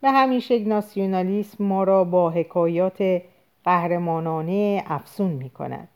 به 0.00 0.10
همین 0.10 0.40
شکل 0.40 0.68
ناسیونالیسم 0.68 1.64
ما 1.64 1.84
را 1.84 2.04
با 2.04 2.30
حکایات 2.30 3.22
قهرمانانه 3.64 4.82
افسون 4.86 5.30
می 5.30 5.50
کند 5.50 5.88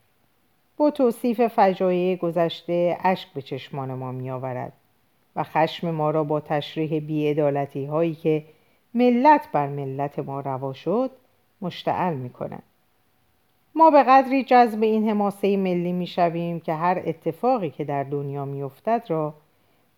با 0.77 0.91
توصیف 0.91 1.41
فجایع 1.47 2.17
گذشته 2.17 2.99
اشک 3.01 3.29
به 3.35 3.43
چشمان 3.43 3.95
ما 3.95 4.13
می 4.13 4.31
آورد 4.31 4.73
و 5.37 5.43
خشم 5.43 5.91
ما 5.91 6.11
را 6.11 6.25
با 6.25 6.41
تشریح 6.41 7.01
بیعدالتی 7.01 7.85
هایی 7.85 8.15
که 8.15 8.45
ملت 8.95 9.49
بر 9.53 9.69
ملت 9.69 10.19
ما 10.19 10.41
روا 10.41 10.73
شد 10.73 11.11
مشتعل 11.63 12.15
می 12.15 12.31
کند. 12.31 12.63
ما 13.75 13.91
به 13.91 14.03
قدری 14.03 14.45
جذب 14.45 14.83
این 14.83 15.09
حماسه 15.09 15.57
ملی 15.57 15.93
می 15.93 16.07
شویم 16.07 16.61
که 16.61 16.75
هر 16.75 17.03
اتفاقی 17.07 17.71
که 17.71 17.85
در 17.85 18.05
دنیا 18.05 18.45
می 18.45 18.63
افتد 18.63 19.05
را 19.09 19.35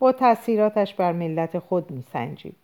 با 0.05 0.13
تاثیراتش 0.13 0.95
بر 0.95 1.13
ملت 1.13 1.59
خود 1.59 1.91
می 1.91 2.05
سنجیم 2.13 2.57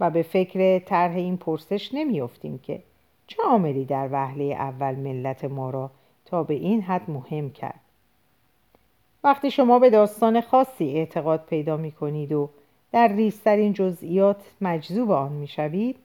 و 0.00 0.10
به 0.10 0.22
فکر 0.22 0.78
طرح 0.78 1.16
این 1.16 1.36
پرسش 1.36 1.94
نمی 1.94 2.20
افتیم 2.20 2.58
که 2.58 2.82
چه 3.26 3.42
عاملی 3.42 3.84
در 3.84 4.08
وهله 4.12 4.44
اول 4.44 4.94
ملت 4.94 5.44
ما 5.44 5.70
را 5.70 5.90
تا 6.24 6.42
به 6.42 6.54
این 6.54 6.82
حد 6.82 7.10
مهم 7.10 7.50
کرد. 7.50 7.80
وقتی 9.24 9.50
شما 9.50 9.78
به 9.78 9.90
داستان 9.90 10.40
خاصی 10.40 10.90
اعتقاد 10.90 11.44
پیدا 11.46 11.76
می 11.76 11.92
کنید 11.92 12.32
و 12.32 12.50
در 12.92 13.08
ریسترین 13.08 13.72
جزئیات 13.72 14.42
مجذوب 14.60 15.10
آن 15.10 15.32
می 15.32 15.46
شوید 15.46 15.96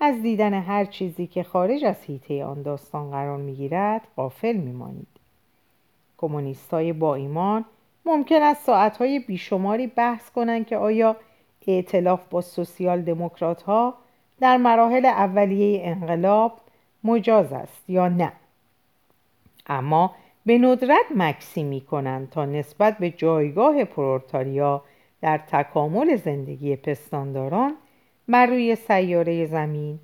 از 0.00 0.22
دیدن 0.22 0.54
هر 0.54 0.84
چیزی 0.84 1.26
که 1.26 1.42
خارج 1.42 1.84
از 1.84 2.04
حیطه 2.04 2.44
آن 2.44 2.62
داستان 2.62 3.10
قرار 3.10 3.38
می 3.38 3.54
گیرد 3.54 4.08
غافل 4.16 4.56
می 4.56 4.72
مانید 4.72 5.08
کمونیست 6.18 6.70
های 6.70 6.92
با 6.92 7.14
ایمان 7.14 7.64
ممکن 8.04 8.42
است 8.42 8.64
ساعتهای 8.66 9.18
بیشماری 9.18 9.86
بحث 9.86 10.30
کنند 10.30 10.66
که 10.66 10.76
آیا 10.76 11.16
ائتلاف 11.66 12.20
با 12.30 12.40
سوسیال 12.40 13.02
دموکرات 13.02 13.62
ها 13.62 13.94
در 14.40 14.56
مراحل 14.56 15.06
اولیه 15.06 15.80
انقلاب 15.84 16.60
مجاز 17.04 17.52
است 17.52 17.90
یا 17.90 18.08
نه. 18.08 18.32
اما 19.66 20.14
به 20.46 20.58
ندرت 20.58 21.06
مکسی 21.16 21.62
می 21.62 21.80
کنند 21.80 22.30
تا 22.30 22.44
نسبت 22.44 22.98
به 22.98 23.10
جایگاه 23.10 23.84
پرورتاریا 23.84 24.82
در 25.20 25.38
تکامل 25.38 26.16
زندگی 26.16 26.76
پستانداران 26.76 27.74
بر 28.28 28.46
روی 28.46 28.76
سیاره 28.76 29.46
زمین 29.46 29.98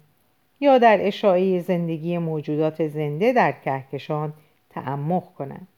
یا 0.60 0.78
در 0.78 1.06
اشاعه 1.06 1.60
زندگی 1.60 2.18
موجودات 2.18 2.86
زنده 2.86 3.32
در 3.32 3.52
کهکشان 3.52 4.32
تعمق 4.70 5.34
کنند. 5.34 5.68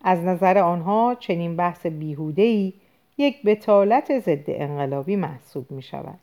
از 0.00 0.18
نظر 0.18 0.58
آنها 0.58 1.16
چنین 1.20 1.56
بحث 1.56 1.86
بیهودهی 1.86 2.74
یک 3.18 3.42
بتالت 3.42 4.18
ضد 4.18 4.44
انقلابی 4.46 5.16
محسوب 5.16 5.70
می 5.70 5.82
شود 5.82 6.18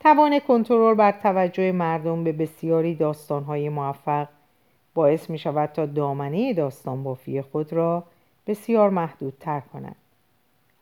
توان 0.00 0.38
کنترل 0.38 0.94
بر 0.94 1.12
توجه 1.12 1.72
مردم 1.72 2.24
به 2.24 2.32
بسیاری 2.32 2.94
داستانهای 2.94 3.68
موفق 3.68 4.28
باعث 4.94 5.30
می 5.30 5.38
شود 5.38 5.68
تا 5.68 5.86
دامنه 5.86 6.52
داستان 6.52 7.02
بافی 7.02 7.42
خود 7.42 7.72
را 7.72 8.04
بسیار 8.46 8.90
محدودتر 8.90 9.60
کنند 9.60 9.96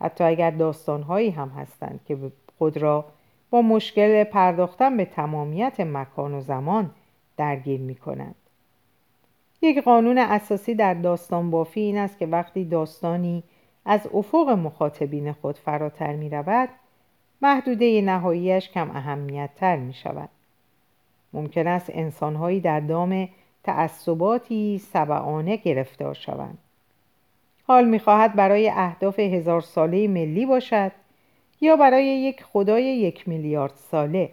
حتی 0.01 0.25
اگر 0.25 0.51
داستانهایی 0.51 1.31
هم 1.31 1.49
هستند 1.49 2.01
که 2.09 2.19
خود 2.59 2.77
را 2.77 3.05
با 3.51 3.63
مشکل 3.63 4.25
پرداختن 4.25 4.97
به 4.97 5.05
تمامیت 5.05 5.81
مکان 5.81 6.35
و 6.35 6.41
زمان 6.41 6.91
درگیر 7.37 7.81
می 7.81 7.95
کنند. 7.95 8.35
یک 9.63 9.79
قانون 9.79 10.19
اساسی 10.19 10.75
در 10.75 10.95
داستان 10.95 11.51
بافی 11.51 11.81
این 11.81 11.99
است 11.99 12.19
که 12.19 12.27
وقتی 12.27 12.65
داستانی 12.65 13.43
از 13.85 14.09
افق 14.15 14.49
مخاطبین 14.49 15.33
خود 15.33 15.59
فراتر 15.59 16.17
می 16.17 16.31
رود 16.31 16.69
محدوده 17.43 18.01
نهاییش 18.01 18.71
کم 18.71 18.91
اهمیت 18.91 19.51
تر 19.57 19.77
می 19.77 19.95
شود. 19.95 20.29
ممکن 21.33 21.67
است 21.67 21.91
انسانهایی 21.93 22.61
در 22.61 22.81
دام 22.81 23.29
تعصباتی 23.65 24.79
سبعانه 24.79 25.57
گرفتار 25.57 26.15
شوند. 26.15 26.59
حال 27.67 27.85
می‌خواهد 27.85 28.35
برای 28.35 28.69
اهداف 28.69 29.19
هزار 29.19 29.61
ساله 29.61 30.09
ملی 30.09 30.47
باشد 30.47 30.93
یا 31.61 31.77
برای 31.77 32.05
یک 32.05 32.45
خدای 32.45 32.85
یک 32.85 33.29
میلیارد 33.29 33.75
ساله 33.75 34.31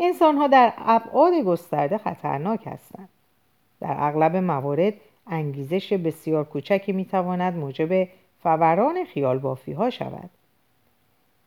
انسان 0.00 0.36
ها 0.36 0.46
در 0.46 0.72
ابعاد 0.76 1.34
گسترده 1.34 1.98
خطرناک 1.98 2.66
هستند 2.66 3.08
در 3.82 3.96
اغلب 3.98 4.36
موارد 4.36 4.94
انگیزش 5.26 5.92
بسیار 5.92 6.44
کوچکی 6.44 6.92
می‌تواند 6.92 7.56
موجب 7.56 8.08
فوران 8.42 9.04
خیال 9.04 9.38
بافی 9.38 9.72
ها 9.72 9.90
شود. 9.90 10.30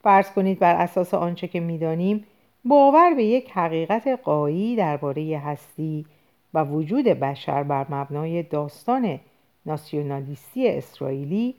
فرض 0.03 0.31
کنید 0.31 0.59
بر 0.59 0.75
اساس 0.75 1.13
آنچه 1.13 1.47
که 1.47 1.59
می‌دانیم 1.59 2.25
باور 2.65 3.13
به 3.13 3.23
یک 3.23 3.51
حقیقت 3.51 4.07
قایی 4.07 4.75
درباره 4.75 5.41
هستی 5.45 6.05
و 6.53 6.63
وجود 6.63 7.05
بشر 7.05 7.63
بر 7.63 7.85
مبنای 7.89 8.43
داستان 8.43 9.19
ناسیونالیستی 9.65 10.69
اسرائیلی 10.69 11.55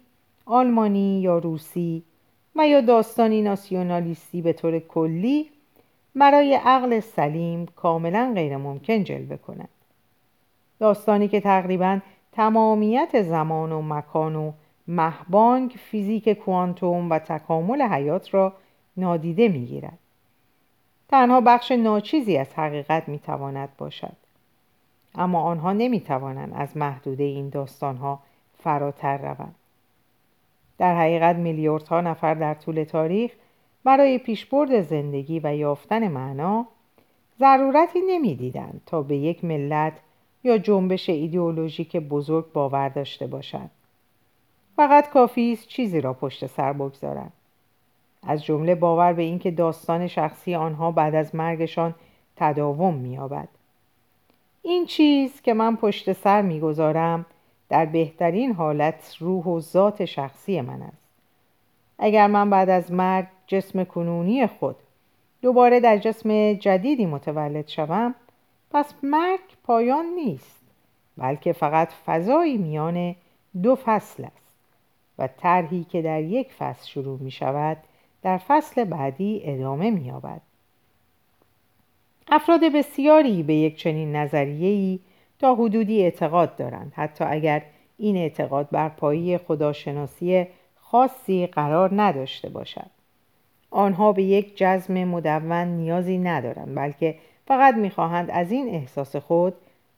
آلمانی 0.46 1.20
یا 1.20 1.38
روسی 1.38 2.02
و 2.56 2.68
یا 2.68 2.80
داستانی 2.80 3.42
ناسیونالیستی 3.42 4.42
به 4.42 4.52
طور 4.52 4.78
کلی 4.78 5.50
برای 6.14 6.54
عقل 6.54 7.00
سلیم 7.00 7.66
کاملا 7.66 8.32
غیر 8.34 8.56
ممکن 8.56 9.04
جلوه 9.04 9.36
کند. 9.36 9.68
داستانی 10.78 11.28
که 11.28 11.40
تقریبا 11.40 11.98
تمامیت 12.32 13.22
زمان 13.22 13.72
و 13.72 13.82
مکان 13.82 14.36
و 14.36 14.52
مهبانگ 14.88 15.70
فیزیک 15.70 16.28
کوانتوم 16.28 17.10
و 17.10 17.18
تکامل 17.18 17.82
حیات 17.82 18.34
را 18.34 18.52
نادیده 18.96 19.48
می‌گیرد. 19.48 19.98
تنها 21.08 21.40
بخش 21.40 21.72
ناچیزی 21.72 22.36
از 22.36 22.54
حقیقت 22.54 23.08
می‌تواند 23.08 23.68
باشد. 23.78 24.16
اما 25.14 25.42
آنها 25.42 25.72
نمی‌توانند 25.72 26.52
از 26.56 26.76
محدوده 26.76 27.24
این 27.24 27.48
داستانها 27.48 28.18
فراتر 28.58 29.18
روند. 29.18 29.54
در 30.78 30.98
حقیقت 31.00 31.36
میلیاردها 31.36 32.00
نفر 32.00 32.34
در 32.34 32.54
طول 32.54 32.84
تاریخ 32.84 33.32
برای 33.84 34.18
پیشبرد 34.18 34.80
زندگی 34.80 35.40
و 35.44 35.56
یافتن 35.56 36.08
معنا 36.08 36.66
ضرورتی 37.38 38.00
نمی‌دیدند 38.08 38.80
تا 38.86 39.02
به 39.02 39.16
یک 39.16 39.44
ملت 39.44 39.92
یا 40.46 40.58
جنبش 40.58 41.08
ایدئولوژیک 41.10 41.96
بزرگ 41.96 42.52
باور 42.52 42.88
داشته 42.88 43.26
باشند. 43.26 43.70
فقط 44.76 45.10
کافی 45.10 45.52
است 45.52 45.68
چیزی 45.68 46.00
را 46.00 46.12
پشت 46.12 46.46
سر 46.46 46.72
بگذارند. 46.72 47.32
از 48.22 48.44
جمله 48.44 48.74
باور 48.74 49.12
به 49.12 49.22
اینکه 49.22 49.50
داستان 49.50 50.06
شخصی 50.06 50.54
آنها 50.54 50.90
بعد 50.90 51.14
از 51.14 51.34
مرگشان 51.34 51.94
تداوم 52.36 52.94
مییابد. 52.94 53.48
این 54.62 54.86
چیز 54.86 55.42
که 55.42 55.54
من 55.54 55.76
پشت 55.76 56.12
سر 56.12 56.42
می‌گذارم 56.42 57.26
در 57.68 57.86
بهترین 57.86 58.52
حالت 58.52 59.16
روح 59.20 59.44
و 59.44 59.60
ذات 59.60 60.04
شخصی 60.04 60.60
من 60.60 60.82
است. 60.82 61.02
اگر 61.98 62.26
من 62.26 62.50
بعد 62.50 62.70
از 62.70 62.92
مرگ 62.92 63.26
جسم 63.46 63.84
کنونی 63.84 64.46
خود 64.46 64.76
دوباره 65.42 65.80
در 65.80 65.98
جسم 65.98 66.52
جدیدی 66.52 67.06
متولد 67.06 67.68
شوم 67.68 68.14
پس 68.76 68.94
مرگ 69.02 69.40
پایان 69.64 70.06
نیست 70.06 70.62
بلکه 71.18 71.52
فقط 71.52 71.92
فضایی 72.06 72.56
میان 72.56 73.14
دو 73.62 73.76
فصل 73.84 74.24
است 74.24 74.56
و 75.18 75.26
طرحی 75.26 75.84
که 75.84 76.02
در 76.02 76.22
یک 76.22 76.52
فصل 76.52 76.86
شروع 76.86 77.18
می 77.20 77.30
شود 77.30 77.76
در 78.22 78.38
فصل 78.38 78.84
بعدی 78.84 79.40
ادامه 79.44 79.90
می 79.90 80.00
یابد. 80.00 80.40
افراد 82.28 82.60
بسیاری 82.64 83.42
به 83.42 83.54
یک 83.54 83.76
چنین 83.76 84.16
نظریه‌ای 84.16 85.00
تا 85.38 85.54
حدودی 85.54 86.02
اعتقاد 86.02 86.56
دارند 86.56 86.92
حتی 86.96 87.24
اگر 87.24 87.62
این 87.98 88.16
اعتقاد 88.16 88.68
بر 88.70 88.88
پایی 88.88 89.38
خداشناسی 89.38 90.46
خاصی 90.76 91.46
قرار 91.46 92.02
نداشته 92.02 92.48
باشد 92.48 92.90
آنها 93.70 94.12
به 94.12 94.22
یک 94.22 94.56
جزم 94.56 95.04
مدون 95.04 95.68
نیازی 95.68 96.18
ندارند 96.18 96.74
بلکه 96.74 97.14
فقط 97.46 97.74
می‌خواهند 97.74 98.30
از 98.30 98.52
این 98.52 98.68
احساس 98.68 99.16
خود 99.16 99.54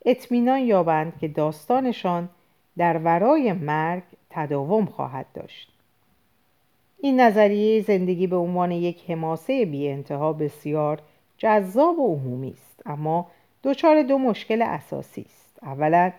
اطمینان 0.07 0.59
یابند 0.59 1.19
که 1.21 1.29
داستانشان 1.29 2.29
در 2.77 2.99
ورای 2.99 3.53
مرگ 3.53 4.03
تداوم 4.31 4.85
خواهد 4.85 5.27
داشت. 5.35 5.73
این 7.01 7.21
نظریه 7.21 7.81
زندگی 7.83 8.27
به 8.27 8.37
عنوان 8.37 8.73
یک 8.73 9.11
حماسه 9.11 9.65
بی 9.65 9.89
انتها 9.89 10.33
بسیار 10.33 11.01
جذاب 11.39 11.99
و 11.99 12.15
عمومی 12.15 12.51
است 12.51 12.83
اما 12.87 13.27
دچار 13.65 14.03
دو 14.03 14.19
مشکل 14.19 14.63
اساسی 14.63 15.27
است. 15.29 15.59
اولا 15.63 16.13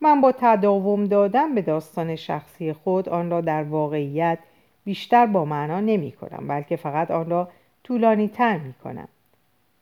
من 0.00 0.20
با 0.20 0.32
تداوم 0.32 1.04
دادن 1.04 1.54
به 1.54 1.62
داستان 1.62 2.16
شخصی 2.16 2.72
خود 2.72 3.08
آن 3.08 3.30
را 3.30 3.40
در 3.40 3.62
واقعیت 3.62 4.38
بیشتر 4.84 5.26
با 5.26 5.44
معنا 5.44 5.80
نمی 5.80 6.12
کنم 6.12 6.48
بلکه 6.48 6.76
فقط 6.76 7.10
آن 7.10 7.30
را 7.30 7.48
طولانی 7.84 8.28
تر 8.28 8.58
می 8.58 8.72
کنم 8.72 9.08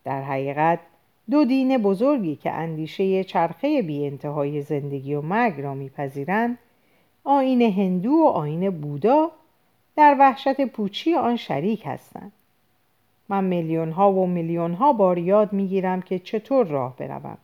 در 0.04 0.22
حقیقت 0.22 0.78
دو 1.30 1.44
دین 1.44 1.78
بزرگی 1.78 2.36
که 2.36 2.50
اندیشه 2.50 3.24
چرخه 3.24 3.82
بی 3.82 4.06
انتهای 4.06 4.62
زندگی 4.62 5.14
و 5.14 5.20
مرگ 5.20 5.60
را 5.60 5.74
میپذیرند 5.74 6.58
آین 7.24 7.62
هندو 7.62 8.10
و 8.10 8.26
آین 8.26 8.70
بودا 8.70 9.30
در 9.96 10.16
وحشت 10.20 10.60
پوچی 10.66 11.14
آن 11.14 11.36
شریک 11.36 11.82
هستند. 11.86 12.32
من 13.28 13.44
میلیون 13.44 13.92
و 13.92 14.26
میلیون 14.26 14.74
ها 14.74 14.92
بار 14.92 15.18
یاد 15.18 15.52
می‌گیرم 15.52 16.02
که 16.02 16.18
چطور 16.18 16.66
راه 16.66 16.96
بروم. 16.96 17.38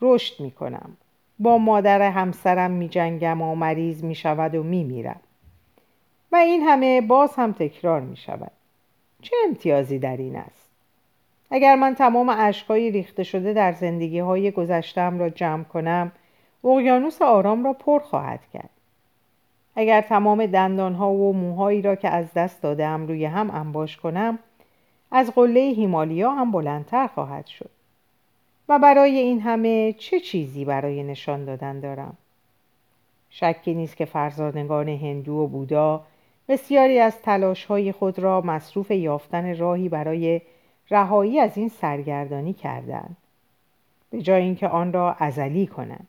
رشد 0.00 0.40
می‌کنم. 0.40 0.96
با 1.38 1.58
مادر 1.58 2.02
همسرم 2.02 2.70
می 2.70 2.88
جنگم 2.88 3.42
و 3.42 3.54
مریض 3.54 4.04
می 4.04 4.14
شود 4.14 4.54
و 4.54 4.62
می 4.62 4.84
میرم 4.84 5.20
و 6.32 6.36
این 6.36 6.62
همه 6.62 7.00
باز 7.00 7.34
هم 7.36 7.52
تکرار 7.52 8.00
می 8.00 8.16
شود 8.16 8.52
چه 9.22 9.36
امتیازی 9.48 9.98
در 9.98 10.16
این 10.16 10.36
است؟ 10.36 10.63
اگر 11.54 11.74
من 11.74 11.94
تمام 11.94 12.28
اشکای 12.38 12.90
ریخته 12.90 13.22
شده 13.22 13.52
در 13.52 13.72
زندگی 13.72 14.18
های 14.18 14.50
گذشتم 14.50 15.18
را 15.18 15.28
جمع 15.30 15.64
کنم 15.64 16.12
اقیانوس 16.64 17.22
آرام 17.22 17.64
را 17.64 17.72
پر 17.72 17.98
خواهد 17.98 18.40
کرد. 18.52 18.70
اگر 19.76 20.00
تمام 20.00 20.46
دندانها 20.46 21.10
و 21.10 21.32
موهایی 21.32 21.82
را 21.82 21.96
که 21.96 22.08
از 22.08 22.32
دست 22.34 22.62
دادم 22.62 23.06
روی 23.06 23.24
هم 23.24 23.50
انباش 23.50 23.96
کنم 23.96 24.38
از 25.10 25.30
قله 25.30 25.60
هیمالیا 25.60 26.30
هم 26.30 26.52
بلندتر 26.52 27.06
خواهد 27.06 27.46
شد. 27.46 27.70
و 28.68 28.78
برای 28.78 29.18
این 29.18 29.40
همه 29.40 29.92
چه 29.92 30.20
چیزی 30.20 30.64
برای 30.64 31.02
نشان 31.02 31.44
دادن 31.44 31.80
دارم؟ 31.80 32.16
شکی 33.30 33.74
نیست 33.74 33.96
که 33.96 34.04
فرزانگان 34.04 34.88
هندو 34.88 35.32
و 35.32 35.46
بودا 35.46 36.04
بسیاری 36.48 36.98
از 36.98 37.22
تلاشهای 37.22 37.92
خود 37.92 38.18
را 38.18 38.40
مصروف 38.40 38.90
یافتن 38.90 39.56
راهی 39.56 39.88
برای 39.88 40.40
رهایی 40.90 41.40
از 41.40 41.58
این 41.58 41.68
سرگردانی 41.68 42.52
کردند 42.52 43.16
به 44.10 44.22
جای 44.22 44.42
اینکه 44.42 44.68
آن 44.68 44.92
را 44.92 45.12
ازلی 45.12 45.66
کنند. 45.66 46.08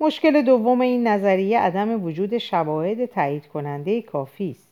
مشکل 0.00 0.42
دوم 0.42 0.80
این 0.80 1.06
نظریه 1.06 1.60
عدم 1.60 2.04
وجود 2.04 2.38
شواهد 2.38 3.04
تایید 3.04 3.46
کننده 3.46 4.02
کافی 4.02 4.50
است. 4.50 4.68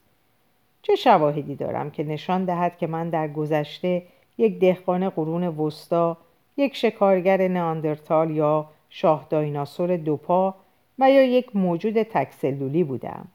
چه 0.82 0.94
شواهدی 0.94 1.54
دارم 1.54 1.90
که 1.90 2.04
نشان 2.04 2.44
دهد 2.44 2.78
که 2.78 2.86
من 2.86 3.10
در 3.10 3.28
گذشته 3.28 4.02
یک 4.38 4.58
دهقان 4.58 5.08
قرون 5.10 5.44
وسطا 5.44 6.16
یک 6.56 6.76
شکارگر 6.76 7.48
ناندرتال 7.48 8.30
یا 8.30 8.66
شاه 8.90 9.26
دایناسور 9.30 9.96
دوپا 9.96 10.54
و 10.98 11.10
یا 11.10 11.22
یک 11.22 11.56
موجود 11.56 12.02
تکسلولی 12.02 12.84
بودم. 12.84 13.28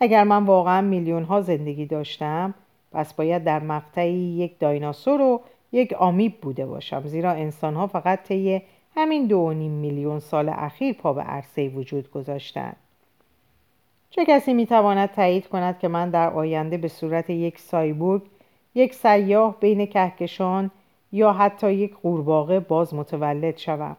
اگر 0.00 0.24
من 0.24 0.44
واقعا 0.44 0.80
میلیون 0.80 1.24
ها 1.24 1.40
زندگی 1.40 1.86
داشتم 1.86 2.54
پس 2.92 3.14
باید 3.14 3.44
در 3.44 3.60
مقطعی 3.62 4.12
یک 4.12 4.58
دایناسور 4.58 5.20
و 5.20 5.40
یک 5.72 5.92
آمیب 5.92 6.40
بوده 6.40 6.66
باشم 6.66 7.02
زیرا 7.06 7.30
انسان 7.30 7.74
ها 7.74 7.86
فقط 7.86 8.22
طی 8.22 8.62
همین 8.96 9.26
دو 9.26 9.52
نیم 9.52 9.70
میلیون 9.70 10.18
سال 10.18 10.48
اخیر 10.48 10.94
پا 10.94 11.12
به 11.12 11.22
عرصه 11.22 11.68
وجود 11.68 12.10
گذاشتند 12.10 12.76
چه 14.10 14.24
کسی 14.24 14.54
می‌تواند 14.54 15.10
تایید 15.10 15.48
کند 15.48 15.78
که 15.78 15.88
من 15.88 16.10
در 16.10 16.30
آینده 16.30 16.76
به 16.76 16.88
صورت 16.88 17.30
یک 17.30 17.58
سایبورگ 17.58 18.22
یک 18.74 18.94
سیاه 18.94 19.56
بین 19.60 19.86
کهکشان 19.86 20.70
یا 21.12 21.32
حتی 21.32 21.72
یک 21.72 21.94
قورباغه 21.94 22.60
باز 22.60 22.94
متولد 22.94 23.56
شوم؟ 23.56 23.96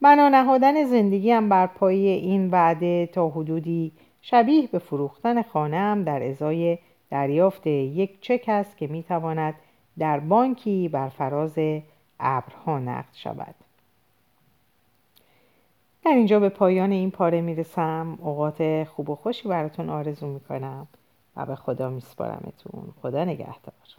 بنا 0.00 0.28
نهادن 0.28 0.84
زندگیم 0.84 1.48
بر 1.48 1.66
پای 1.66 2.06
این 2.06 2.50
وعده 2.50 3.06
تا 3.06 3.28
حدودی 3.28 3.92
شبیه 4.22 4.66
به 4.66 4.78
فروختن 4.78 5.42
خانهام 5.42 6.04
در 6.04 6.22
ازای 6.22 6.78
دریافت 7.10 7.66
یک 7.66 8.20
چک 8.20 8.44
است 8.48 8.76
که 8.76 8.86
می‌تواند 8.86 9.54
در 9.98 10.20
بانکی 10.20 10.88
بر 10.88 11.08
فراز 11.08 11.58
ابرها 12.20 12.78
نقد 12.78 13.12
شود. 13.12 13.54
در 16.04 16.12
اینجا 16.12 16.40
به 16.40 16.48
پایان 16.48 16.92
این 16.92 17.10
پاره 17.10 17.40
می‌رسم. 17.40 18.18
اوقات 18.20 18.84
خوب 18.84 19.10
و 19.10 19.14
خوشی 19.14 19.48
براتون 19.48 19.90
آرزو 19.90 20.26
می‌کنم 20.26 20.86
و 21.36 21.46
به 21.46 21.54
خدا 21.54 21.90
میسپارمتون. 21.90 22.92
خدا 23.02 23.24
نگهدار. 23.24 23.97